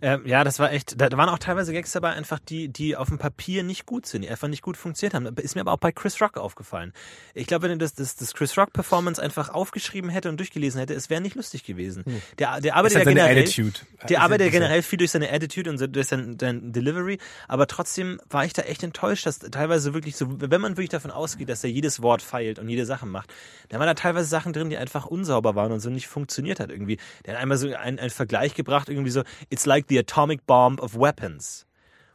[0.00, 3.08] Ähm, ja, das war echt, da, waren auch teilweise Gags dabei, einfach die, die auf
[3.08, 5.26] dem Papier nicht gut sind, die einfach nicht gut funktioniert haben.
[5.36, 6.92] Ist mir aber auch bei Chris Rock aufgefallen.
[7.34, 10.78] Ich glaube, wenn er das, das, das Chris Rock Performance einfach aufgeschrieben hätte und durchgelesen
[10.78, 12.04] hätte, es wäre nicht lustig gewesen.
[12.38, 13.80] Der, der arbeitet ja generell, Attitude.
[14.02, 17.18] der Ist arbeitet ja generell viel durch seine Attitude und durch sein, sein Delivery,
[17.48, 21.10] aber trotzdem war ich da echt enttäuscht, dass teilweise wirklich so, wenn man wirklich davon
[21.10, 23.32] ausgeht, dass er jedes Wort feilt und jede Sache macht,
[23.68, 26.70] dann waren da teilweise Sachen drin, die einfach unsauber waren und so nicht funktioniert hat
[26.70, 26.98] irgendwie.
[27.26, 30.78] Der hat einmal so einen, einen Vergleich gebracht, irgendwie so, it's like the atomic bomb
[30.80, 31.66] of weapons.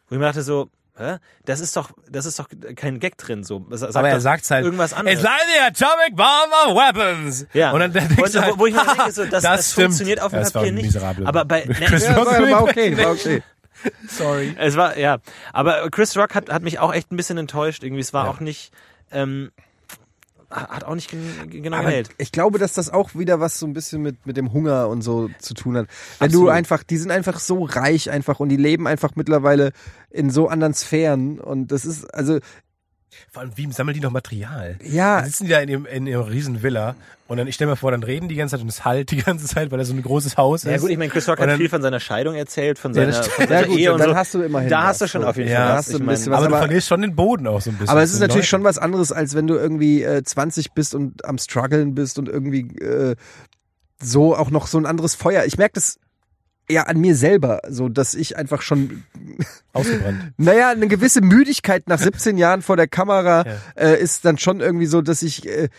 [0.08, 1.18] Wo ich mir dachte so, hä?
[1.46, 3.66] Das ist doch, das ist doch kein Gag drin, so.
[3.70, 5.20] Sag Aber er sagt halt, irgendwas anderes.
[5.20, 7.46] It's like the atomic bomb of weapons.
[7.54, 7.72] Ja.
[7.72, 9.86] Und dann denkst Und, du halt, wo, wo ich mir denke, so, das, das, stimmt.
[9.88, 10.98] funktioniert auf dem Ja, das Papier nicht.
[10.98, 13.44] Aber bei, ne, Chris Ja, Rock war, war okay, war okay.
[14.10, 14.56] Sorry.
[14.58, 15.20] Es war, ja.
[15.54, 17.84] Aber Chris Rock hat, hat mich auch echt ein bisschen enttäuscht.
[17.84, 18.32] Irgendwie, es war Ja.
[18.32, 18.74] auch nicht,
[19.12, 19.52] ähm,
[20.50, 23.74] hat auch nicht gen genau Aber ich glaube, dass das auch wieder was so ein
[23.74, 25.88] bisschen mit, mit dem Hunger und so zu tun hat.
[26.20, 26.50] Wenn du Absolut.
[26.52, 29.72] einfach, die sind einfach so reich einfach und die leben einfach mittlerweile
[30.10, 32.40] in so anderen Sphären und das ist, also,
[33.32, 34.78] Vor allem, wie sammeln die noch Material?
[34.84, 36.96] ja, Dann sitzen die da in ihrem, in ihrem riesen Villa
[37.28, 39.18] und dann, ich stell mir vor, dann reden die ganze Zeit und es halt die
[39.18, 40.72] ganze Zeit, weil er so ein großes Haus ist.
[40.72, 42.92] Ja gut, ich meine, Chris Rock Und hat dann- viel von seiner Scheidung erzählt, von
[42.94, 44.16] Ja, seiner, das von seiner Ja, gut, Ehe und dann so.
[44.16, 45.28] hast du immerhin Da was, hast du schon so.
[45.28, 45.78] auf jeden Ja, Fall da was.
[45.88, 47.74] hast du ein bisschen was, aber, du aber- verlierst schon den Boden auch so ein
[47.78, 47.90] bisschen.
[47.90, 48.48] aber es ist natürlich Leuten.
[48.48, 52.30] schon was anderes, als wenn du irgendwie äh, 20 bist und am struggeln bist und
[52.30, 53.16] irgendwie äh,
[54.02, 55.44] so auch noch so ein anderes Feuer.
[55.46, 56.00] Ich merke das
[56.72, 59.04] ja an mir selber, so dass ich einfach schon
[59.74, 60.34] ausgebrannt.
[60.38, 63.56] Naja, eine gewisse Müdigkeit nach 17 Jahren vor der Kamera Ja.
[63.76, 65.70] äh, ist dann schon irgendwie so, dass ich, äh,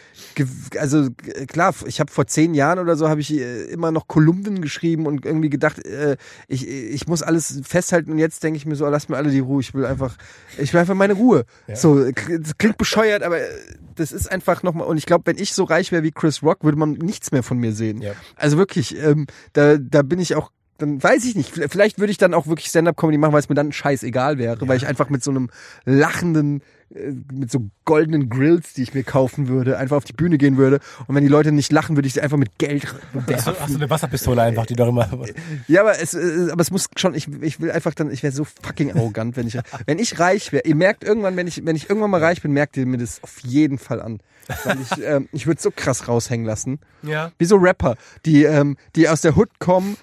[0.79, 4.09] also äh, klar, ich habe vor zehn Jahren oder so habe ich äh, immer noch
[4.09, 6.17] Kolumnen geschrieben und irgendwie gedacht, äh,
[6.49, 9.41] ich, ich muss alles festhalten und jetzt denke ich mir so, lass mir alle die
[9.41, 10.17] Ruhe, ich will einfach,
[10.59, 11.45] ich will einfach meine Ruhe.
[11.67, 11.77] Ja.
[11.77, 13.49] So, das klingt bescheuert, aber äh,
[13.97, 16.65] das ist einfach nochmal, und ich glaube, wenn ich so reich wäre wie Chris Rock,
[16.65, 18.01] würde man nichts mehr von mir sehen.
[18.01, 18.13] Ja.
[18.37, 22.19] Also wirklich, ähm, da, da bin ich auch, dann weiß ich nicht, vielleicht würde ich
[22.19, 25.23] dann auch wirklich Stand-Up-Comedy machen, weil es mir dann scheißegal wäre, weil ich einfach mit
[25.23, 25.51] so einem
[25.85, 26.63] lachenden,
[26.95, 30.57] äh, mit so goldenen Grills, die ich mir kaufen würde, einfach auf die Bühne gehen
[30.57, 30.81] würde.
[31.07, 33.71] Und wenn die Leute nicht lachen, würde ich sie einfach mit Geld Hast du, hast
[33.71, 35.09] du eine Wasserpistole einfach, die doch immer.
[35.69, 38.33] Ja, aber es, äh, aber es muss schon, ich, ich will einfach dann, ich wäre
[38.33, 40.65] so fucking arrogant, wenn ich, wenn ich reich wäre.
[40.67, 43.23] Ihr merkt irgendwann, wenn ich, wenn ich irgendwann mal reich bin, merkt ihr mir das
[43.23, 44.21] auf jeden Fall an.
[44.65, 46.81] Weil ich, ähm, ich würde so krass raushängen lassen.
[47.03, 47.31] Ja.
[47.39, 49.97] Wie so Rapper, die, ähm, die aus der Hood kommen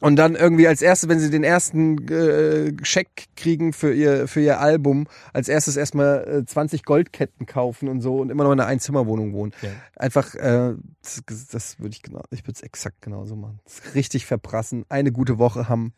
[0.00, 4.40] und dann irgendwie als erstes, wenn sie den ersten äh, Scheck kriegen für ihr, für
[4.40, 8.60] ihr Album, als erstes erstmal äh, 20 Goldketten kaufen und so und immer noch in
[8.60, 9.52] einer Einzimmerwohnung wohnen.
[9.62, 9.68] Ja.
[9.96, 13.60] Einfach, äh, das, das würde ich genau, ich würde es exakt genauso machen.
[13.94, 15.92] Richtig verprassen, eine gute Woche haben.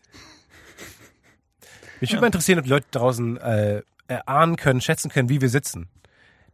[2.00, 5.48] Mich würde mal interessieren, ob die Leute draußen äh, erahnen können, schätzen können, wie wir
[5.48, 5.88] sitzen.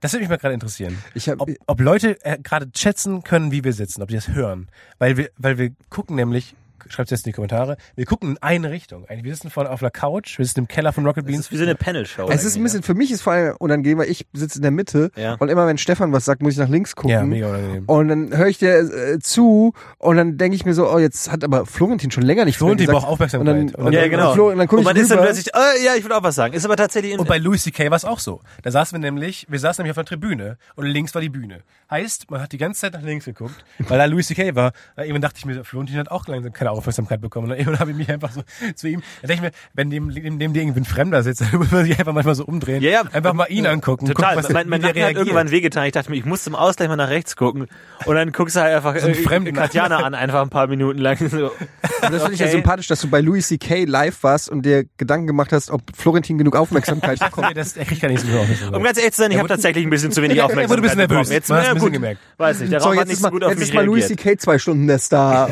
[0.00, 0.96] Das würde mich mal gerade interessieren.
[1.14, 4.28] Ich hab, Ob, ob Leute äh, gerade schätzen können, wie wir sitzen, ob die das
[4.28, 4.68] hören.
[4.98, 6.54] Weil wir, weil wir gucken nämlich,
[6.88, 9.04] schreibt es jetzt in die Kommentare, wir gucken in eine Richtung.
[9.08, 11.40] Eigentlich, Wir sitzen vorne auf einer Couch, wir sitzen im Keller von Rocket Beans.
[11.40, 12.28] ist wie so eine Panel-Show.
[12.30, 14.70] es ist ein bisschen, für mich ist vor allem unangenehm, weil ich sitze in der
[14.70, 15.34] Mitte Ja.
[15.38, 17.10] und immer wenn Stefan was sagt, muss ich nach links gucken.
[17.10, 17.84] ja, mega unangenehm.
[17.86, 21.30] Und dann höre ich dir äh, zu und dann denke ich mir so, oh, jetzt
[21.32, 23.54] hat aber Florentin schon länger nicht Florentin braucht Aufmerksamkeit.
[23.54, 24.28] Und dann, Und ja, dann- genau.
[24.30, 25.30] Und, Flo, und dann gucke und man ich ist dann rüber.
[25.32, 26.54] plötzlich, äh, ja, ich will auch was sagen.
[26.54, 27.90] Ist aber tatsächlich Und bei Louis C.K.
[27.90, 28.40] war es auch so.
[28.62, 31.60] Da saßen wir nämlich, wir saßen nämlich auf einer Tribüne und links war die Bühne.
[31.90, 34.54] Heißt, man hat die ganze Zeit nach links geguckt, weil da Louis C.K.
[34.54, 34.72] war.
[34.96, 37.50] Irgendwann dachte ich mir, Florentin hat auch langsam keine Aufmerksamkeit bekommen.
[37.50, 38.42] Und dann habe ich mich einfach so
[38.74, 41.40] zu ihm, da denke ich mir, wenn dem, dem, dem dir irgendwie ein Fremder sitzt,
[41.52, 42.82] dann muss man sich einfach manchmal so umdrehen.
[42.82, 43.02] Ja, ja.
[43.12, 44.06] Einfach mal ihn angucken.
[44.06, 44.34] Total.
[44.34, 45.84] gucken, was, mein mein Nacken hat irgendwann wehgetan.
[45.86, 47.66] Ich dachte mir, ich muss zum Ausgleich mal nach rechts gucken.
[48.04, 49.54] Und dann guckst du halt einfach So einen äh, Fremden.
[49.56, 51.16] Katjana an, einfach ein paar Minuten lang.
[51.28, 51.46] So.
[51.46, 52.52] Und das finde ich ja Okay.
[52.56, 53.84] sympathisch, dass du bei Louis C.K.
[53.84, 57.48] live warst und dir Gedanken gemacht hast, ob Florentin genug Aufmerksamkeit bekommt.
[57.48, 58.76] Nee, das, er kriegt gar nicht so viel Aufmerksamkeit.
[58.78, 60.80] Um ganz ehrlich zu sein, ich habe tatsächlich ein bisschen zu wenig Er Aufmerksamkeit wurde
[60.80, 61.28] ein bisschen nervös.
[61.28, 61.32] bekommen.
[61.34, 62.20] Jetzt, Man na ein bisschen gut, gemerkt.
[62.38, 63.68] weiß nicht, der So, Raum hat jetzt nicht ist so mal, gut auf jetzt mich
[63.68, 64.06] ist mal Louis.
[64.06, 64.36] C.K.
[64.38, 65.50] zwei Stunden der Star.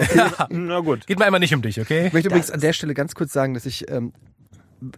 [0.51, 1.01] Na gut.
[1.07, 2.09] Geht mal einmal nicht um dich, okay?
[2.09, 4.13] Ich möchte übrigens an der Stelle ganz kurz sagen, dass ich, ähm,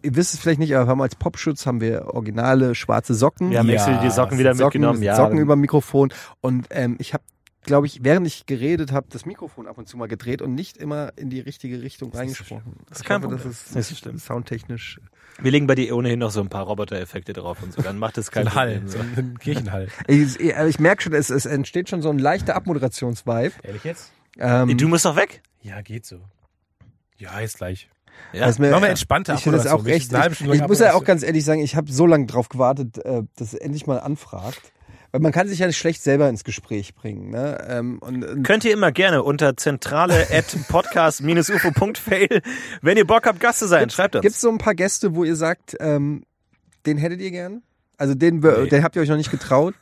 [0.02, 3.50] ihr wisst es vielleicht nicht, aber wir haben als Popschutz haben wir originale schwarze Socken.
[3.50, 5.02] Wir haben Ja, extra die Socken wieder Socken, mitgenommen.
[5.02, 6.12] Ja, Socken über dem Mikrofon.
[6.40, 7.22] Und ähm, ich habe,
[7.62, 10.78] glaube ich, während ich geredet habe, das Mikrofon ab und zu mal gedreht und nicht
[10.78, 12.72] immer in die richtige Richtung reingesprochen.
[12.88, 13.50] Das ist Ich kein hoffe, Problem.
[13.52, 14.18] Das ist, Das ist schlimm.
[14.18, 15.00] soundtechnisch.
[15.42, 17.82] wir legen bei dir ohnehin noch so ein paar Roboter-Effekte drauf und so.
[17.82, 19.88] Dann macht es keinen Ein Hall, so ein Kirchenhall.
[20.06, 23.52] Ich, ich, ich merke schon, es, es entsteht schon so ein leichter Abmoderationsvibe.
[23.62, 24.12] Ehrlich jetzt?
[24.38, 25.42] Ähm, Du musst doch weg.
[25.68, 26.20] Ja, geht so.
[27.18, 27.88] Ja, jetzt gleich.
[28.32, 28.46] Ja.
[28.46, 30.02] was mir- Machen wir entspannter Ich finde das auch Abmoderation.
[30.02, 30.14] echt.
[30.14, 32.26] Eine halbe Ich, ich lang muss ja auch ganz ehrlich sagen, ich habe so lange
[32.26, 34.72] drauf gewartet, äh, dass er endlich mal anfragt.
[35.10, 37.30] Weil man kann sich ja nicht schlecht selber ins Gespräch bringen.
[37.30, 37.64] Ne?
[37.66, 42.42] Ähm, und, und Könnt ihr immer gerne unter zentrale at podcast-ufo.fail,
[42.82, 44.22] wenn ihr Bock habt, Gast zu sein, schreibt uns.
[44.22, 46.24] Gibt es so ein paar Gäste, wo ihr sagt, ähm,
[46.86, 47.62] den hättet ihr gern?
[47.96, 48.68] Also den, Nee.
[48.68, 49.74] den habt ihr euch noch nicht getraut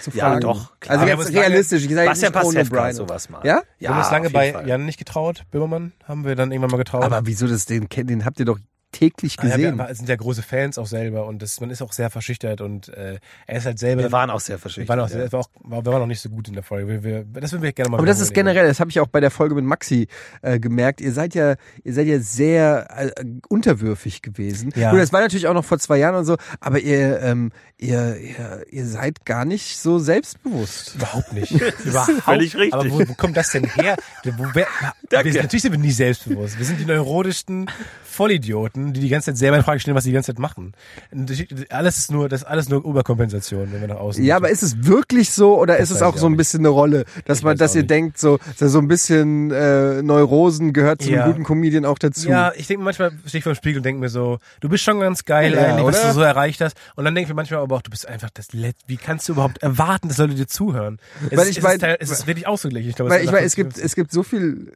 [0.00, 0.40] zu Ja, fragen?
[0.40, 0.98] doch, klar.
[1.00, 1.84] Also jetzt realistisch.
[1.84, 2.92] Ich sage Bastian Pastewka O'Brien.
[2.94, 3.40] sowas mal.
[3.44, 3.62] Ja?
[3.78, 4.68] Wir haben uns lange bei Fall.
[4.68, 5.42] Jan nicht getraut.
[5.50, 7.04] Böhmermann haben wir dann irgendwann mal getraut.
[7.04, 8.58] Aber wieso das, den, kennt- den habt ihr doch
[8.98, 9.78] täglich Ah, ja, gesehen.
[9.78, 12.88] wir sind ja große Fans auch selber und das, man ist auch sehr verschüchtert und
[12.88, 14.02] äh, er ist halt selber.
[14.02, 14.88] Wir waren auch sehr wir verschieden.
[14.88, 16.88] waren auch, sehr, war auch, war, wir waren auch nicht so gut in der Folge.
[16.88, 19.06] Wir, wir, das würden wir gerne mal Aber das ist generell, das habe ich auch
[19.08, 20.08] bei der Folge mit Maxi
[20.42, 21.00] äh, gemerkt.
[21.00, 22.86] Ihr seid ja, ihr seid ja sehr
[23.16, 24.72] äh, unterwürfig gewesen.
[24.76, 24.90] Ja.
[24.90, 28.16] Gut, das war natürlich auch noch vor zwei Jahren und so, aber ihr, ähm, ihr,
[28.16, 30.94] ihr, ihr seid gar nicht so selbstbewusst.
[30.94, 31.50] Überhaupt nicht.
[31.84, 32.22] Überhaupt.
[32.22, 32.74] völlig richtig.
[32.74, 33.96] Aber wo, wo kommt das denn her?
[34.38, 34.66] Wo, wer,
[35.10, 36.58] wir, natürlich sind wir nie selbstbewusst.
[36.58, 37.70] Wir sind die neurotischsten,
[38.16, 40.72] Vollidioten, die die ganze Zeit selber in Frage stellen, was sie die ganze Zeit machen.
[41.12, 41.38] Das-
[41.70, 44.24] Alles ist nur, das ist alles nur Überkompensation, wenn wir nach außen.
[44.24, 46.68] Ja, aber ist es wirklich so oder ist es weiß auch so ein bisschen eine
[46.68, 47.90] Rolle, dass Ich man, weiß dass ihr nicht.
[47.90, 51.24] denkt, so, so so ein bisschen äh, Neurosen gehört zu Ja.
[51.24, 52.28] einem guten Comedian auch dazu.
[52.28, 54.82] Ja, ich denke manchmal, stehe ich vor dem Spiegel und denke mir so, du bist
[54.84, 56.76] schon ganz geil Ja, eigentlich, was du so erreicht hast.
[56.96, 59.28] Und dann denke ich mir manchmal aber auch, du bist einfach das Let Wie kannst
[59.28, 60.98] du überhaupt erwarten, dass Leute dir zuhören?
[61.30, 62.90] Es, Weil ist, ich es, ist, teil- es ist wirklich ausgeglichen.
[62.90, 64.72] Ich glaube, Weil ich ist meine, es gibt, es gibt so viel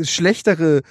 [0.00, 0.82] äh, schlechtere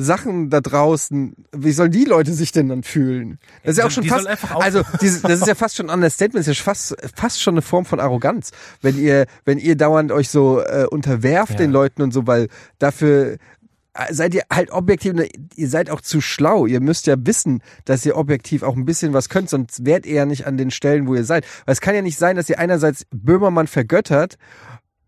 [0.00, 1.34] Sachen da draußen.
[1.52, 3.38] Wie sollen die Leute sich denn dann fühlen?
[3.62, 5.54] Das ist ja auch Die schon sollen fast, einfach auf- also dieses, das ist ja
[5.54, 8.50] fast schon ein Understatement, das ist ja fast, fast schon eine Form von Arroganz,
[8.82, 11.58] wenn ihr, wenn ihr dauernd euch so äh, unterwerft Ja.
[11.58, 13.38] den Leuten und so, weil dafür
[13.94, 16.66] äh, seid ihr halt objektiv, ne, ihr seid auch zu schlau.
[16.66, 20.14] Ihr müsst ja wissen, dass ihr objektiv auch ein bisschen was könnt, sonst wärt ihr
[20.14, 21.44] ja nicht an den Stellen, wo ihr seid.
[21.66, 24.36] Weil es kann ja nicht sein, dass ihr einerseits Böhmermann vergöttert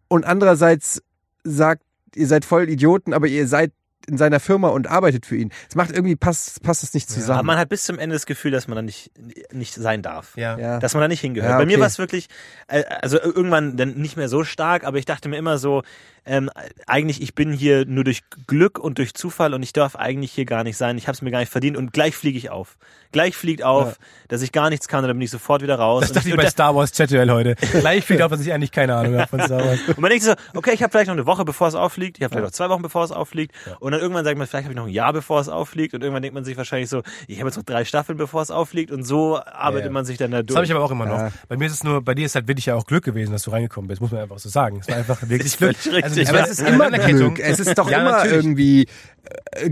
[0.09, 1.03] und andererseits
[1.45, 1.83] sagt,
[2.17, 3.73] ihr seid voll Idioten, aber ihr seid
[4.09, 5.51] in seiner Firma und arbeitet für ihn.
[5.69, 7.47] Es macht irgendwie passt passt es nicht Aber zusammen.
[7.47, 9.11] man hat bis zum Ende das Gefühl, dass man da nicht,
[9.53, 10.37] nicht sein darf.
[10.37, 10.59] ja.
[10.59, 10.79] ja.
[10.79, 11.51] Dass man da nicht hingehört.
[11.53, 11.81] Ja, Bei mir okay.
[11.81, 12.29] war es wirklich,
[12.69, 15.83] äh, also irgendwann dann nicht mehr so stark, aber ich dachte mir immer so,
[16.27, 16.51] ähm,
[16.87, 20.45] eigentlich, ich bin hier nur durch Glück und durch Zufall und ich darf eigentlich hier
[20.45, 20.99] gar nicht sein.
[20.99, 22.77] Ich habe es mir gar nicht verdient und gleich fliege ich auf.
[23.11, 23.97] Gleich fliegt auf,
[24.29, 26.03] dass ich gar nichts kann und dann bin ich sofort wieder raus.
[26.03, 27.55] Das dachte ich und bei da- Star Wars Chat-Duell heute.
[27.81, 29.81] Gleich fliegt auf, dass ich eigentlich keine Ahnung habe von Star Wars.
[29.89, 32.19] Und man denkt sich so, okay, ich habe vielleicht noch eine Woche, bevor es auffliegt,
[32.19, 33.55] ich habe vielleicht noch zwei Wochen, bevor es auffliegt.
[33.91, 35.95] Und dann irgendwann sagt man, vielleicht habe ich noch ein Jahr, bevor es auffliegt.
[35.95, 38.53] Und irgendwann denkt man sich wahrscheinlich so, ich habe jetzt noch drei Staffeln, bevor es
[38.53, 38.93] auffliegt.
[38.93, 39.91] Und so arbeitet Ja.
[39.93, 40.57] man sich dann da Das durch.
[40.59, 41.19] habe ich aber auch immer noch.
[41.19, 41.33] Ja.
[41.49, 43.43] Bei mir ist es nur, bei dir ist halt wirklich ja auch Glück gewesen, dass
[43.43, 44.79] du reingekommen bist, muss man einfach so sagen.
[44.81, 45.77] Es war einfach wirklich ist Glück.
[45.77, 46.15] Also richtig.
[46.25, 46.45] die aber Ja.
[46.45, 47.35] es ist eine immer Anerkennung.
[47.35, 47.47] Glück.
[47.49, 48.37] Es ist doch Ja, immer natürlich.
[48.37, 48.87] irgendwie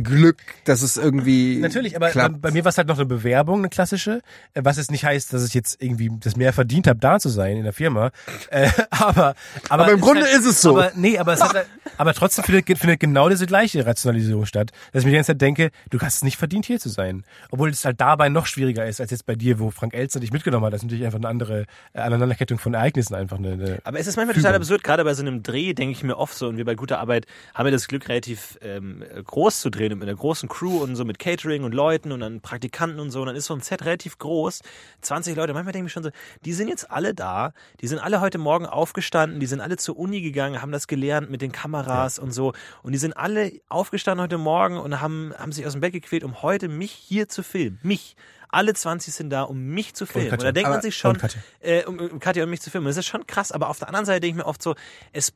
[0.03, 2.41] Glück, dass es irgendwie Natürlich, aber bei, klappt.
[2.41, 4.21] bei mir war es halt noch eine Bewerbung, eine klassische,
[4.55, 7.29] äh, was jetzt nicht heißt, dass ich jetzt irgendwie das mehr verdient habe, da zu
[7.29, 8.11] sein in der Firma.
[8.51, 9.35] Äh, aber,
[9.69, 10.71] aber, Aber im Grunde halt, ist es so.
[10.71, 11.67] Aber nee, aber es hat, halt-
[11.99, 15.41] aber trotzdem findet, findet genau diese gleiche Rationalisierung statt, dass ich mir die ganze Zeit
[15.43, 18.87] denke, du hast es nicht verdient hier zu sein, obwohl es halt dabei noch schwieriger
[18.87, 20.73] ist als jetzt bei dir, wo Frank Elster dich mitgenommen hat.
[20.73, 23.53] Das ist natürlich einfach eine andere äh, Aneinanderkettung von Ereignissen einfach eine.
[23.53, 26.17] eine Aber es ist manchmal total absurd, gerade bei so einem Dreh denke ich mir
[26.17, 29.71] oft so, und wir bei guter Arbeit haben wir das Glück, relativ ähm, groß zu
[29.71, 33.11] drehen, mit einer großen Crew und so mit Catering und Leuten und dann Praktikanten und
[33.11, 33.21] so.
[33.21, 34.61] Und dann ist so ein Set relativ groß,
[35.01, 35.55] 20 Leute.
[35.55, 36.11] Manchmal denke ich schon so,
[36.45, 39.99] die sind jetzt alle da, die sind alle heute Morgen aufgestanden, die sind alle zur
[39.99, 42.53] Uni gegangen, haben das gelernt mit den Kameras und so.
[42.83, 46.25] Und die sind alle aufgestanden heute Morgen und haben, haben sich aus dem Bett gequält,
[46.25, 47.79] um heute mich hier zu filmen.
[47.83, 48.17] Mich.
[48.51, 50.29] Alle 20 sind da, um mich zu filmen.
[50.29, 50.49] Und, Katja.
[50.49, 51.41] da denkt man sich schon, und Katja.
[51.61, 52.87] äh, um, um Katja und mich zu filmen.
[52.87, 54.75] Das ist schon krass, aber auf der anderen Seite denke ich mir oft so,
[55.13, 55.35] es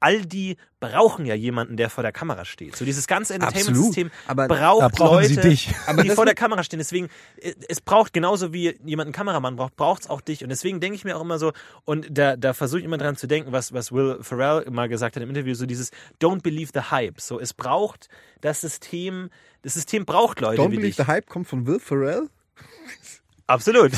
[0.00, 2.74] all die brauchen ja jemanden, der vor der Kamera steht.
[2.74, 5.72] So dieses ganze Entertainment-System braucht Leute, dich.
[5.86, 6.78] Aber die vor der Kamera stehen.
[6.78, 10.42] Deswegen, äh, es braucht genauso wie jemand einen Kameramann braucht, braucht es auch dich.
[10.42, 11.52] Und deswegen denke ich mir auch immer so,
[11.84, 15.16] und da, da versuche ich immer dran zu denken, was, was Will Ferrell mal gesagt
[15.16, 15.90] hat im Interview, so dieses
[16.20, 17.20] Don't believe the hype.
[17.20, 18.08] So, es braucht
[18.40, 19.30] das System,
[19.62, 20.96] das System braucht Leute Don't wie Believe dich.
[20.96, 22.28] the Hype kommt von Will Ferrell.
[23.50, 23.92] Absolut.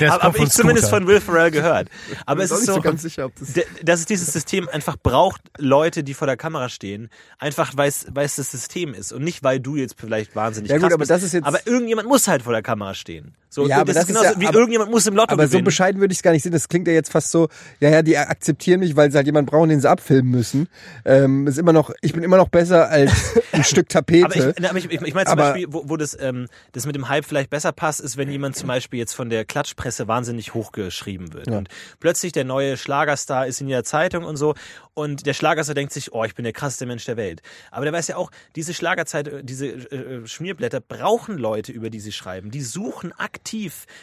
[0.00, 1.88] Habe ich zumindest von Will Ferrell gehört.
[2.26, 3.52] Aber es ist nicht so, so ganz sicher, ob das
[3.82, 8.06] dass es dieses System einfach braucht, Leute, die vor der Kamera stehen, einfach weil es
[8.10, 10.92] weil es das System ist und nicht weil du jetzt vielleicht wahnsinnig Ja gut, krass
[10.94, 11.10] aber bist.
[11.10, 13.34] das ist jetzt- aber irgendjemand muss halt vor der Kamera stehen.
[13.54, 15.42] So, Ja, aber das, das ist genauso ja- wie aber- irgendjemand muss im Lotto Aber
[15.44, 15.64] so gewinnen.
[15.66, 16.52] bescheiden würde ich es gar nicht sehen.
[16.52, 17.48] Das klingt ja jetzt fast so,
[17.80, 20.68] ja, ja, die akzeptieren mich, weil sie halt jemanden brauchen, den sie abfilmen müssen.
[21.04, 23.12] Ähm, ist immer noch, ich bin immer noch besser als
[23.52, 24.24] ein Stück Tapete.
[24.24, 26.86] aber ich, aber ich, ich, ich meine zum Aber- Beispiel, wo, wo das, ähm, das
[26.86, 30.08] mit dem Hype vielleicht besser passt, ist, wenn jemand zum Beispiel jetzt von der Klatschpresse
[30.08, 31.48] wahnsinnig hochgeschrieben wird.
[31.48, 31.68] Und
[32.00, 34.54] plötzlich der neue Schlagerstar ist in der Zeitung und so.
[34.94, 37.42] Und der Schlagerstar denkt sich, oh, ich bin der krasseste Mensch der Welt.
[37.70, 42.00] Aber der weiß ja auch, diese Schlagerzeit, äh, diese äh, Schmierblätter brauchen Leute, über die
[42.00, 42.50] sie schreiben.
[42.50, 43.41] Die suchen aktiv,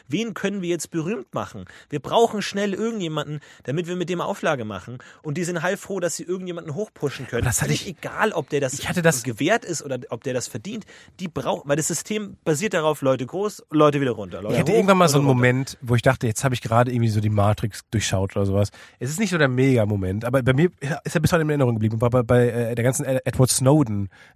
[0.07, 1.65] wen können wir jetzt berühmt machen.
[1.89, 4.97] Wir brauchen schnell irgendjemanden, damit wir mit dem Auflage machen.
[5.23, 7.43] Und die sind heilfroh, dass sie irgendjemanden hochpushen können.
[7.43, 10.23] Aber das hatte ich- egal, ob der das, Ich hatte das- gewährt ist oder ob
[10.23, 10.85] der das verdient.
[11.19, 14.41] Die braucht, weil das System basiert darauf, Leute groß, Leute wieder runter.
[14.41, 15.35] Leute Ich hatte hoch, irgendwann mal so einen runter.
[15.35, 18.69] Moment, wo ich dachte, jetzt habe ich gerade irgendwie so die Matrix durchschaut oder sowas.
[18.99, 20.69] Es ist nicht so der Mega-Moment, aber bei mir
[21.03, 21.95] ist er bis heute in Erinnerung geblieben.
[22.01, 23.49] Und bei, bei äh, der ganzen Edward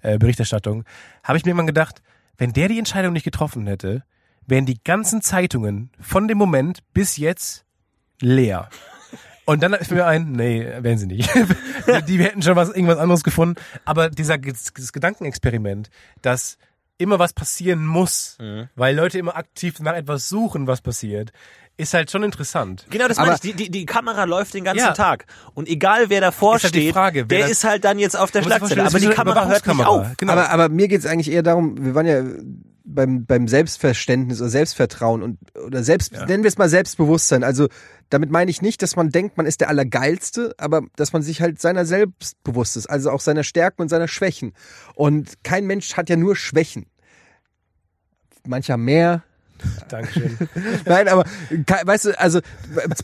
[0.03, 0.83] Snowden-Berichterstattung
[1.23, 2.01] habe ich mir irgendwann gedacht,
[2.37, 4.03] wenn der die Entscheidung nicht getroffen hätte,
[4.47, 7.65] wären die ganzen Zeitungen von dem Moment bis jetzt
[8.19, 8.69] leer.
[9.45, 11.29] Und dann ist mir ein, nee, wären sie nicht.
[12.07, 13.55] die hätten schon was, irgendwas anderes gefunden.
[13.83, 15.89] Aber dieser das Gedankenexperiment,
[16.21, 16.57] dass
[16.97, 18.69] immer was passieren muss, Mhm.
[18.75, 21.31] weil Leute immer aktiv nach etwas suchen, was passiert,
[21.75, 22.85] ist halt schon interessant.
[22.91, 23.41] Genau, das meine ich.
[23.41, 24.93] Die, die, die Kamera läuft den ganzen Ja.
[24.93, 25.25] Tag.
[25.55, 27.97] Und egal wer davor Ist halt die steht, Frage, wer der das- ist halt dann
[27.99, 28.85] jetzt auf der Schlagzeile.
[28.85, 30.07] Aber die Kamera hört nicht auf.
[30.17, 30.31] Genau.
[30.33, 32.21] Aber, aber mir geht's eigentlich eher darum, wir waren ja
[32.84, 37.43] beim, beim Selbstverständnis oder Selbstvertrauen und oder selbst nennen wir es mal Selbstbewusstsein.
[37.43, 37.67] Also
[38.09, 41.41] damit meine ich nicht, dass man denkt, man ist der Allergeilste, aber dass man sich
[41.41, 44.53] halt seiner selbst bewusst ist, also auch seiner Stärken und seiner Schwächen.
[44.95, 46.86] Und kein Mensch hat ja nur Schwächen.
[48.45, 49.23] mancher mehr.
[49.89, 50.37] Dankeschön.
[50.85, 51.23] Nein, aber
[51.85, 52.39] weißt du, also,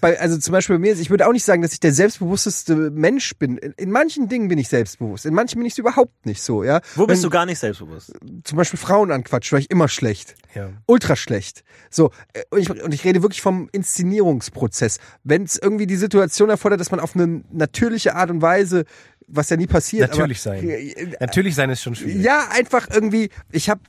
[0.01, 2.75] also zum Beispiel bei mir, ist- ich würde auch nicht sagen, dass ich der selbstbewussteste
[2.91, 3.57] Mensch bin.
[3.57, 6.63] In, in manchen Dingen bin ich selbstbewusst, in manchen bin ich es überhaupt nicht so,
[6.63, 6.81] ja.
[6.95, 8.13] Wo bist Wenn du gar nicht selbstbewusst?
[8.43, 10.35] Zum Beispiel Frauen anquatschen, war ich immer schlecht.
[10.55, 10.69] Ja.
[10.87, 11.63] Ultra schlecht.
[11.89, 14.99] So, äh, und ich, und ich rede wirklich vom Inszenierungsprozess.
[15.23, 18.85] Wenn es irgendwie die Situation erfordert, dass man auf eine natürliche Art und Weise,
[19.27, 20.09] was ja nie passiert.
[20.09, 20.69] Natürlich aber, sein.
[20.69, 22.23] Äh, Natürlich sein ist schon schwierig.
[22.23, 23.81] ja, einfach irgendwie, ich habe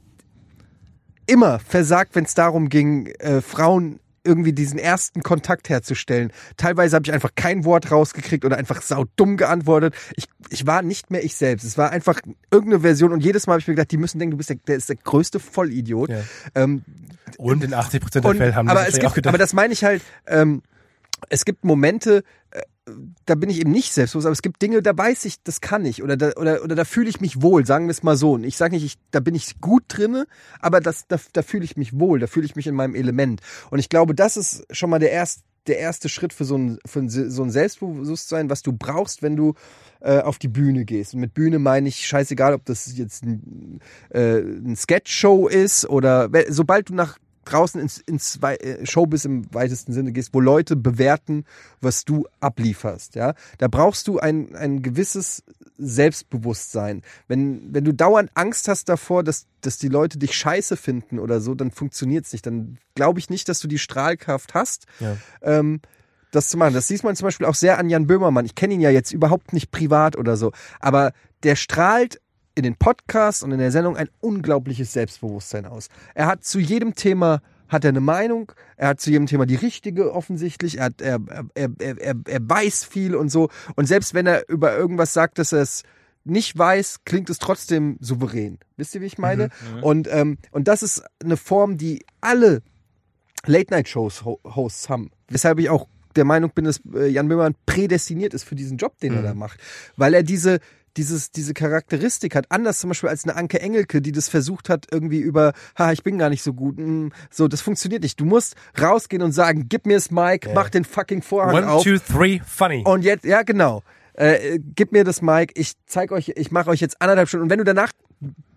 [1.31, 6.33] immer versagt, wenn es darum ging, äh, Frauen irgendwie diesen ersten Kontakt herzustellen.
[6.57, 9.95] Teilweise habe ich einfach kein Wort rausgekriegt oder einfach saudumm geantwortet.
[10.17, 11.65] Ich, ich war nicht mehr ich selbst.
[11.65, 12.21] Es war einfach
[12.51, 14.57] irgendeine Version und jedes Mal habe ich mir gedacht, die müssen denken, du bist der,
[14.57, 16.11] der ist der größte Vollidiot.
[16.11, 16.21] Ja.
[16.55, 16.83] Ähm,
[17.39, 19.31] Und in 80 Prozent der und, Fälle haben aber, das es gibt, auch gedacht.
[19.31, 20.63] aber das meine ich halt, ähm,
[21.31, 22.61] es gibt Momente, äh,
[23.27, 25.85] da bin ich eben nicht selbstbewusst, aber es gibt Dinge, da weiß ich, das kann
[25.85, 28.33] ich oder da, oder, oder da fühle ich mich wohl, sagen wir es mal so.
[28.33, 30.27] Und ich sage nicht, ich, da bin ich gut drinne,
[30.61, 33.41] aber das, da, da fühle ich mich wohl, da fühle ich mich in meinem Element.
[33.71, 36.79] Und ich glaube, das ist schon mal der erste der erste Schritt für so ein,
[36.87, 39.55] für so ein Selbstbewusstsein, was du brauchst, wenn du
[40.01, 41.15] äh, auf die Bühne gehst.
[41.15, 46.31] Und mit Bühne meine ich scheißegal, ob das jetzt ein, äh, ein Sketch-Show ist oder
[46.49, 47.19] sobald du nach
[47.53, 51.45] draußen ins, ins äh, Showbiz im weitesten Sinne gehst, wo Leute bewerten,
[51.81, 55.43] was du ablieferst, ja, da brauchst du ein, ein gewisses
[56.11, 57.03] Selbstbewusstsein.
[57.29, 61.41] Wenn, wenn du dauernd Angst hast davor, dass, dass die Leute dich scheiße finden oder
[61.41, 62.47] so, dann funktioniert's nicht.
[62.47, 65.17] Dann glaube ich nicht, dass du die Strahlkraft hast, Ja.
[65.43, 65.81] ähm,
[66.33, 66.75] das zu machen.
[66.75, 68.45] Das sieht man zum Beispiel auch sehr an Jan Böhmermann.
[68.45, 72.21] Ich kenne ihn ja jetzt überhaupt nicht privat oder so, aber der strahlt
[72.61, 75.89] in den Podcasts und in der Sendung ein unglaubliches Selbstbewusstsein aus.
[76.15, 79.55] Er hat zu jedem Thema hat er eine Meinung, er hat zu jedem Thema die
[79.55, 81.21] richtige offensichtlich, er, hat, er,
[81.55, 83.49] er, er, er, er weiß viel und so.
[83.77, 85.85] Und selbst wenn er über irgendwas sagt, dass er es
[86.25, 88.59] nicht weiß, klingt es trotzdem souverän.
[88.77, 89.51] Wisst ihr, wie ich meine?
[89.83, 92.61] Und, ähm, und das ist eine Form, die alle
[93.47, 95.13] Late-Night-Shows-Hosts haben.
[95.29, 95.87] Weshalb ich auch
[96.17, 99.35] der Meinung bin, dass äh, Jan Böhmermann prädestiniert ist für diesen Job, den er da
[99.35, 99.61] macht.
[99.97, 100.59] Weil er diese,
[100.97, 104.87] dieses, diese Charakteristik hat, anders zum Beispiel als eine Anke Engelke, die das versucht hat,
[104.91, 108.21] irgendwie über, ha, ich bin gar nicht so gut, mm, so, das funktioniert nicht.
[108.21, 111.85] Du musst rausgehen und sagen, gib mir das Mic, mach den fucking Vorhang One, auf.
[111.85, 112.83] two, three, funny.
[112.85, 113.83] Und jetzt, ja genau,
[114.15, 117.45] äh, gib mir das Mic, ich zeig euch, ich mache euch jetzt anderthalb Stunden.
[117.45, 117.93] Und wenn du danach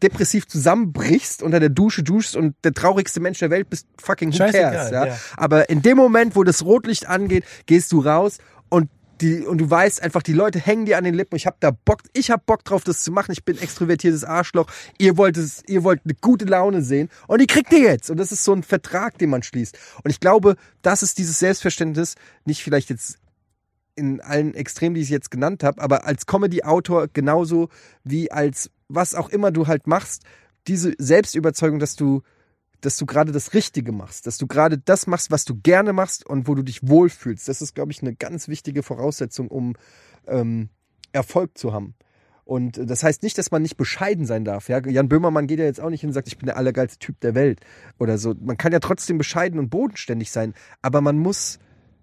[0.02, 4.40] depressiv zusammenbrichst, unter der Dusche duschst und der traurigste Mensch der Welt bist, fucking who
[4.40, 5.06] cares, ja?
[5.08, 5.18] ja.
[5.38, 8.40] Aber in dem Moment, wo das Rotlicht angeht, gehst du raus
[9.24, 11.36] die, und du weißt einfach, die Leute hängen dir an den Lippen.
[11.36, 13.32] Ich hab da Bock, ich hab Bock drauf, das zu machen.
[13.32, 14.68] Ich bin extrovertiertes Arschloch.
[14.98, 18.10] Ihr wollt es, ihr wollt eine gute Laune sehen und die kriegt ihr jetzt.
[18.10, 19.78] Und das ist so ein Vertrag, den man schließt.
[20.04, 22.16] Und ich glaube, das ist dieses Selbstverständnis,
[22.46, 23.18] nicht vielleicht jetzt
[23.96, 27.70] in allen Extremen, die ich jetzt genannt habe, aber als Comedy-Autor genauso
[28.04, 30.24] wie als was auch immer du halt machst,
[30.68, 32.22] diese Selbstüberzeugung, dass du,
[32.86, 36.26] dass du gerade das Richtige machst, dass du gerade das machst, was du gerne machst
[36.26, 37.48] und wo du dich wohlfühlst.
[37.48, 39.76] Das ist, glaube ich, eine ganz wichtige Voraussetzung, um
[40.28, 40.70] ähm,
[41.14, 41.96] Erfolg zu haben.
[42.44, 44.68] Und äh, das heißt nicht, dass man nicht bescheiden sein darf.
[44.68, 44.86] Ja?
[44.86, 47.20] Jan Böhmermann geht ja jetzt auch nicht hin und sagt, ich bin der allergeilste Typ
[47.22, 47.62] der Welt
[48.00, 48.36] oder so.
[48.40, 51.60] Man kann ja trotzdem bescheiden und bodenständig sein, aber man muss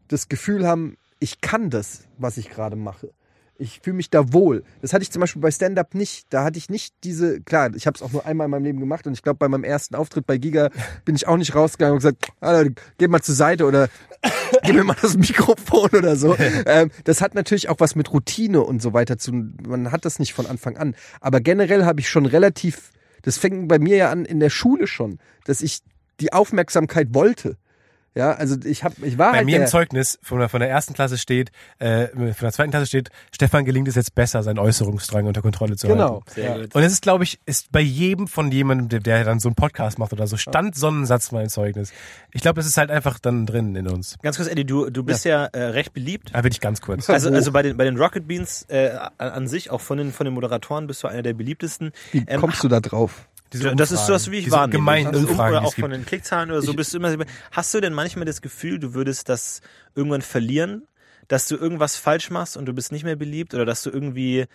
[0.09, 3.13] das Gefühl haben, ich kann das, was ich gerade mache.
[3.61, 4.65] Ich fühle mich da wohl.
[4.81, 6.27] Das hatte ich zum Beispiel bei Stand-Up nicht.
[6.31, 8.81] Da hatte ich nicht diese, klar, ich habe es auch nur einmal in meinem Leben
[8.81, 10.71] gemacht und ich glaube, bei meinem ersten Auftritt bei Giga
[11.05, 13.89] bin ich auch nicht rausgegangen und gesagt, Alter, geh mal zur Seite oder
[14.65, 16.35] gib mir mal das Mikrofon oder so.
[16.67, 20.19] ähm, das hat natürlich auch was mit Routine und so weiter zu Man hat das
[20.19, 20.95] nicht von Anfang an.
[21.21, 22.93] Aber generell habe ich schon relativ,
[23.23, 25.81] das fängt bei mir ja an in der Schule schon, dass ich
[26.21, 27.59] die Aufmerksamkeit wollte.
[28.15, 30.59] Ja, also ich habe, ich war Bei halt mir der, im Zeugnis von der, von
[30.61, 34.43] der ersten Klasse steht, äh, von der zweiten Klasse steht, Stefan gelingt es jetzt besser,
[34.43, 36.15] seinen Äußerungsdrang unter Kontrolle zu Genau.
[36.15, 36.25] halten.
[36.35, 36.57] Sehr Ja.
[36.63, 36.75] gut.
[36.75, 39.55] Und es ist, glaube ich, ist bei jedem von jemandem, der, der dann so einen
[39.55, 41.93] Podcast macht oder so, stand so ein Satz mal im Zeugnis.
[42.33, 44.17] Ich glaube, das ist halt einfach dann drin in uns.
[44.23, 46.31] Ganz kurz, Eddie, du, du bist ja, äh, recht beliebt.
[46.35, 47.09] Aber wirklich ganz kurz.
[47.09, 50.13] Also, also bei den, bei den Rocket Beans äh, an, an sich, auch von den,
[50.13, 51.93] von den Moderatoren, bist du einer der beliebtesten.
[52.11, 53.29] Wie Ähm, kommst du da drauf?
[53.53, 54.79] Diese das ist Umfragen, so, wie ich diese wahrnehme.
[54.79, 57.25] gemeinen Also, um- Umfragen, oder auch von den Klickzahlen oder so bist du immer.
[57.51, 59.61] Hast du denn manchmal das Gefühl, du würdest das
[59.95, 60.87] irgendwann verlieren,
[61.29, 64.47] dass du irgendwas falsch machst und du bist nicht mehr beliebt oder dass du irgendwie,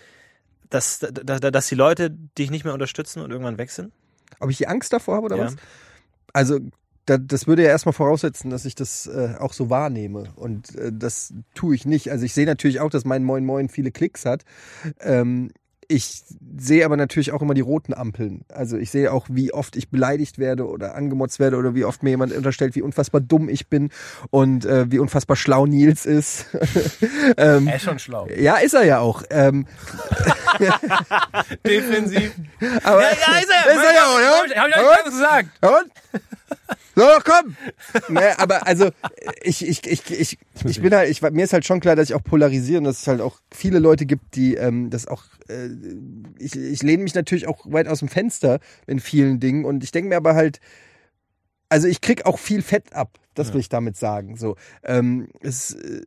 [0.69, 3.91] dass, dass, dass die Leute dich nicht mehr unterstützen und irgendwann weg sind?
[4.39, 5.45] Ob ich die Angst davor habe oder Ja.
[5.45, 5.55] was?
[6.33, 6.59] Also
[7.05, 10.33] da, das würde ja erstmal voraussetzen, dass ich das äh, auch so wahrnehme.
[10.35, 12.11] Und äh, das tue ich nicht.
[12.11, 14.43] Also ich sehe natürlich auch, dass mein Moin Moin viele Klicks hat.
[14.99, 15.51] Ähm,
[15.87, 16.23] ich
[16.57, 18.45] sehe aber natürlich auch immer die roten Ampeln.
[18.49, 22.03] Also ich sehe auch, wie oft ich beleidigt werde oder angemotzt werde oder wie oft
[22.03, 23.89] mir jemand unterstellt, wie unfassbar dumm ich bin
[24.31, 26.45] und äh, wie unfassbar schlau Nils ist.
[27.37, 28.27] ähm, Er ist schon schlau.
[28.37, 29.23] ja, ist er ja auch.
[29.29, 29.65] Ähm,
[31.65, 32.33] Defensiv.
[32.83, 33.71] Aber, Ja, ja, ist er.
[33.73, 34.39] Ist er ja, oder?
[34.39, 35.49] Hab ich, hab ich euch nicht gesagt.
[35.61, 35.91] Und?
[36.95, 37.57] So, komm!
[38.07, 38.89] Nee, aber also
[39.43, 42.15] ich, ich, ich, ich, ich bin halt, ich, mir ist halt schon klar, dass ich
[42.15, 45.67] auch polarisiere und dass es halt auch viele Leute gibt, die ähm, das auch, äh,
[46.39, 49.91] ich, ich lehne mich natürlich auch weit aus dem Fenster in vielen Dingen und ich
[49.91, 50.61] denke mir aber halt,
[51.67, 54.37] also ich krieg auch viel Fett ab, das will ich damit sagen.
[54.37, 56.03] So, ähm, es, äh,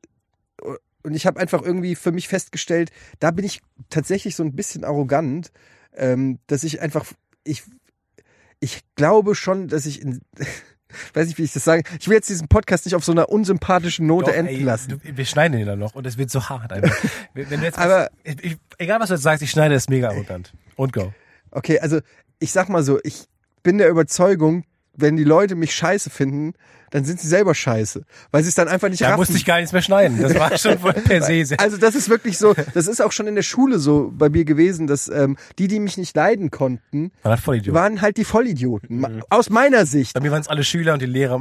[1.02, 2.90] und ich habe einfach irgendwie für mich festgestellt,
[3.20, 5.50] da bin ich tatsächlich so ein bisschen arrogant,
[5.96, 7.04] ähm, dass ich einfach,
[7.44, 7.62] ich,
[8.60, 10.20] ich glaube schon, dass ich in,
[11.14, 13.28] weiß nicht, wie ich das sagen, ich will jetzt diesen Podcast nicht auf so einer
[13.28, 14.90] unsympathischen Note Doch, enden ey, lassen.
[14.90, 16.96] Du, wir schneiden den dann noch und es wird so hart einfach.
[17.34, 20.08] Wenn du jetzt Aber- was, ich, egal was du jetzt sagst, ich schneide es mega
[20.08, 20.52] arrogant.
[20.76, 21.12] Und go.
[21.50, 22.00] Okay, also
[22.38, 23.26] ich sag mal so, ich
[23.62, 26.54] bin der Überzeugung, wenn die Leute mich scheiße finden,
[26.90, 29.20] dann sind sie selber scheiße, weil sie es dann einfach nicht Da raffen.
[29.20, 30.20] musste ich gar nichts mehr schneiden.
[30.20, 31.60] Das war schon per se sehr.
[31.60, 34.44] Also das ist wirklich so, das ist auch schon in der Schule so bei mir
[34.44, 37.74] gewesen, dass ähm, die, die mich nicht leiden konnten, Idiot.
[37.74, 39.00] waren halt die Vollidioten.
[39.00, 40.14] Ma- Aus meiner Sicht.
[40.14, 41.40] Bei mir waren es alle Schüler und die Lehrer.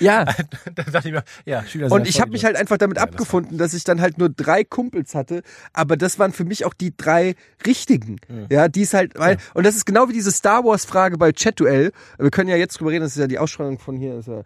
[0.00, 0.24] Ja.
[0.74, 2.96] da dachte ich mir, ja, Schüler sind Und ja ich habe mich halt einfach damit
[2.98, 6.44] Ja, das abgefunden, dass ich dann halt nur drei Kumpels hatte, aber das waren für
[6.44, 7.34] mich auch die drei
[7.66, 8.16] richtigen.
[8.50, 11.32] Ja, die es halt, weil, und das ist genau wie diese Star Wars Frage bei
[11.32, 11.92] Chat-Duell.
[12.18, 14.42] Wir können ja jetzt drüber reden, das ist ja die Ausstrahlung von hier, ist ja,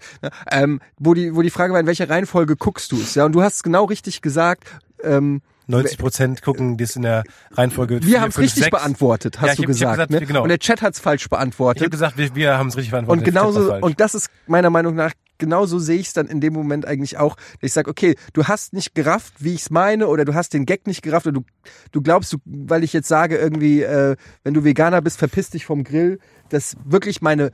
[0.50, 3.14] ähm, wo die, wo die Frage war, in welcher Reihenfolge guckst du es?
[3.14, 4.64] Ja, und du hast es genau richtig gesagt.
[5.02, 8.00] Ähm, 90 Prozent gucken das in der Reihenfolge.
[8.02, 9.96] wir haben es richtig beantwortet, hast Ja, du hab- gesagt.
[9.96, 10.26] gesagt, ne?
[10.26, 10.42] genau.
[10.42, 11.76] Und der Chat hat es falsch beantwortet.
[11.82, 13.20] Ich habe gesagt, wir, wir haben es richtig beantwortet.
[13.20, 16.54] Und genauso, und das ist meiner Meinung nach, genauso sehe ich es dann in dem
[16.54, 17.36] Moment eigentlich auch.
[17.36, 20.54] dass Ich sage, okay, du hast nicht gerafft, wie ich es meine, oder du hast
[20.54, 21.44] den Gag nicht gerafft, oder du,
[21.92, 25.66] du glaubst, du, weil ich jetzt sage, irgendwie, äh, wenn du Veganer bist, verpiss dich
[25.66, 26.18] vom Grill,
[26.48, 27.52] dass wirklich meine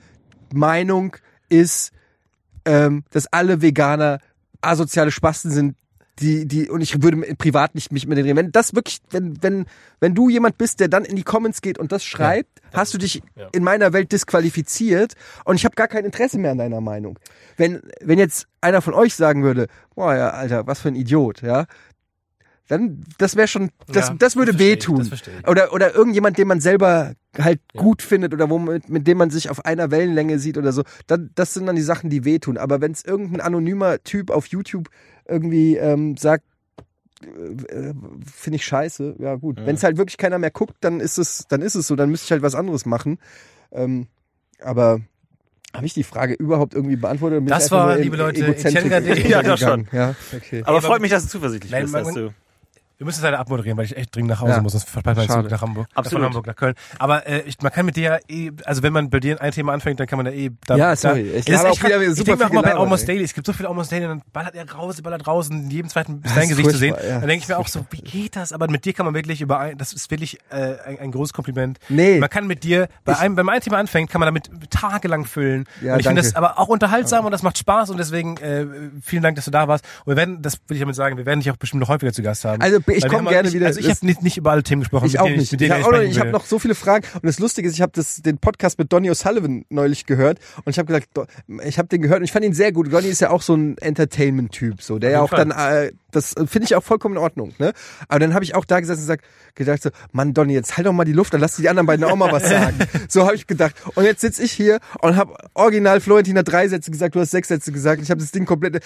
[0.52, 1.16] Meinung
[1.48, 1.90] ist,
[2.64, 4.20] ähm, dass alle Veganer
[4.60, 5.76] asoziale Spasten sind,
[6.20, 8.36] die, die, und ich würde privat nicht mich mit denen reden.
[8.36, 9.66] Wenn das wirklich, wenn, wenn,
[9.98, 12.98] wenn du jemand bist, der dann in die Comments geht und das schreibt, hast du
[12.98, 13.48] dich Ja.
[13.52, 17.18] in meiner Welt disqualifiziert und ich habe gar kein Interesse mehr an deiner Meinung.
[17.56, 21.42] Wenn, wenn jetzt einer von euch sagen würde, boah, ja, Alter, was für ein Idiot,
[21.42, 21.66] ja,
[22.68, 25.10] dann, das wäre schon, das, Ja, das würde das versteh ich, wehtun.
[25.10, 25.50] das.
[25.50, 29.50] Oder, oder irgendjemand, den man selber halt gut findet oder wo mit dem man sich
[29.50, 30.82] auf einer Wellenlänge sieht oder so.
[31.06, 32.56] Dann, das sind dann die Sachen, die wehtun.
[32.56, 34.88] Aber wenn es irgendein anonymer Typ auf YouTube
[35.28, 36.44] irgendwie ähm, sagt,
[37.22, 37.92] äh,
[38.30, 39.58] finde ich scheiße, ja gut.
[39.64, 42.10] Wenn es halt wirklich keiner mehr guckt, dann ist es, dann ist es so, dann
[42.10, 43.18] müsste ich halt was anderes machen.
[43.72, 44.06] Ähm,
[44.62, 45.00] aber
[45.74, 47.42] habe ich die Frage überhaupt irgendwie beantwortet?
[47.50, 49.26] Das war, liebe Leute, Egozentrik.
[49.28, 49.88] Ja, doch gegangen?
[49.92, 50.62] Ja, okay.
[50.64, 52.32] Aber aber- freut mich, dass du zuversichtlich Nein, bist, man- dass du.
[52.96, 54.62] Wir müssen es leider abmoderieren, weil ich echt dringend nach Hause Ja.
[54.62, 55.42] muss, sonst verpasst Schade.
[55.42, 55.88] Zug nach Hamburg.
[55.94, 56.20] Absolut.
[56.20, 56.74] Von Hamburg nach Köln.
[56.98, 59.50] Aber äh, ich, man kann mit dir ja eh, also wenn man bei dir ein
[59.52, 60.50] Thema anfängt, dann kann man da eh...
[60.66, 61.28] Da, Ja, sorry.
[61.30, 63.06] Da, Ich das ist auch wieder ich denke mir auch mal bei Almost ey.
[63.14, 65.70] Daily, es gibt so viel Almost Daily, dann ballert er raus, ballert raus und in
[65.70, 66.94] jedem zweiten ist dein Gesicht zu sehen.
[67.02, 67.18] ja.
[67.18, 68.52] Dann denke ich mir auch so, wie geht das?
[68.52, 71.32] Aber mit dir kann man wirklich über ein, das ist wirklich äh, ein, ein großes
[71.32, 71.78] Kompliment.
[71.88, 72.18] Nee.
[72.20, 74.50] Man kann mit dir, bei Ich- einem, wenn man ein Thema anfängt, kann man damit
[74.70, 75.64] tagelang füllen.
[75.82, 78.66] Ja, und ich finde das aber auch unterhaltsam und das macht Spaß und deswegen äh,
[79.02, 79.84] vielen Dank, dass du da warst.
[80.04, 82.12] Und wir werden, das will ich damit sagen, wir werden dich auch bestimmt noch häufiger
[82.12, 82.62] zu Gast haben.
[82.62, 83.66] Also, ich Weil wir komm haben- gerne ich, wieder.
[83.66, 85.06] Also ich habe nicht, nicht über alle Themen gesprochen.
[85.06, 85.52] Ich auch nicht.
[85.52, 87.06] Ich denen habe ich hab noch so viele Fragen.
[87.14, 87.92] Und das Lustige ist, ich habe
[88.24, 91.08] den Podcast mit Donny O'Sullivan neulich gehört und ich habe gesagt,
[91.64, 92.92] ich habe den gehört und ich fand ihn sehr gut.
[92.92, 96.34] Donny ist ja auch so ein Entertainment-Typ, so der ja auch jeden dann, äh, das
[96.46, 97.52] finde ich auch vollkommen in Ordnung.
[97.58, 97.72] Ne?
[98.08, 100.86] Aber dann habe ich auch da gesessen und gesagt, gedacht so, Mann Donny, jetzt halt
[100.86, 102.76] doch mal die Luft, dann lass die anderen beiden auch mal was sagen.
[103.08, 103.74] so habe ich gedacht.
[103.94, 107.30] Und jetzt sitz ich hier und habe original Florentin hat drei Sätze gesagt, du hast
[107.30, 108.02] sechs Sätze gesagt.
[108.02, 108.80] Ich habe das Ding komplett äh,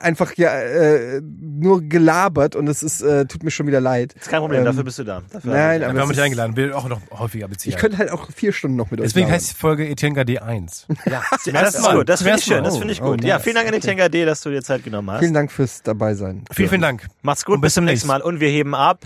[0.00, 4.14] einfach ja äh, nur gelabert und es ist äh, tut mir schon wieder leid.
[4.14, 5.22] Ist kein Problem, Ähm, dafür bist du da.
[5.30, 7.72] Dafür nein, Wir aber haben es dich ist- eingeladen, will auch noch häufiger beziehen.
[7.72, 10.42] Ich könnte halt auch vier Stunden noch mit euch Deswegen heißt die Folge Etienne Gade
[10.42, 10.86] 1.
[11.06, 12.08] Ja, das ersten ist gut.
[12.08, 12.64] Das finde ich schön.
[12.64, 13.20] Das finde ich gut.
[13.22, 13.44] oh, Ja, nice.
[13.44, 15.20] vielen Dank an Tenga D, dass du dir Zeit genommen hast.
[15.20, 16.44] Vielen Dank fürs dabei sein.
[16.52, 17.06] Vielen, vielen Dank.
[17.22, 19.04] Macht's gut, Und bis bis zum nächsten Mal und wir heben ab.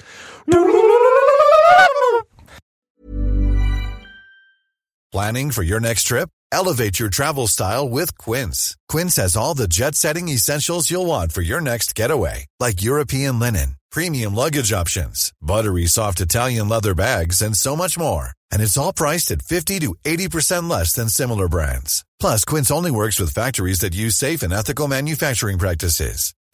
[5.13, 6.29] Planning for your next trip?
[6.53, 8.77] Elevate your travel style with Quince.
[8.89, 13.39] Quince has all the jet setting essentials you'll want for your next getaway, like European
[13.39, 18.31] linen, premium luggage options, buttery soft Italian leather bags, and so much more.
[18.53, 22.05] And it's all priced at 50 to 80% less than similar brands.
[22.21, 26.35] Plus, Quince only works with factories that use safe and ethical manufacturing practices.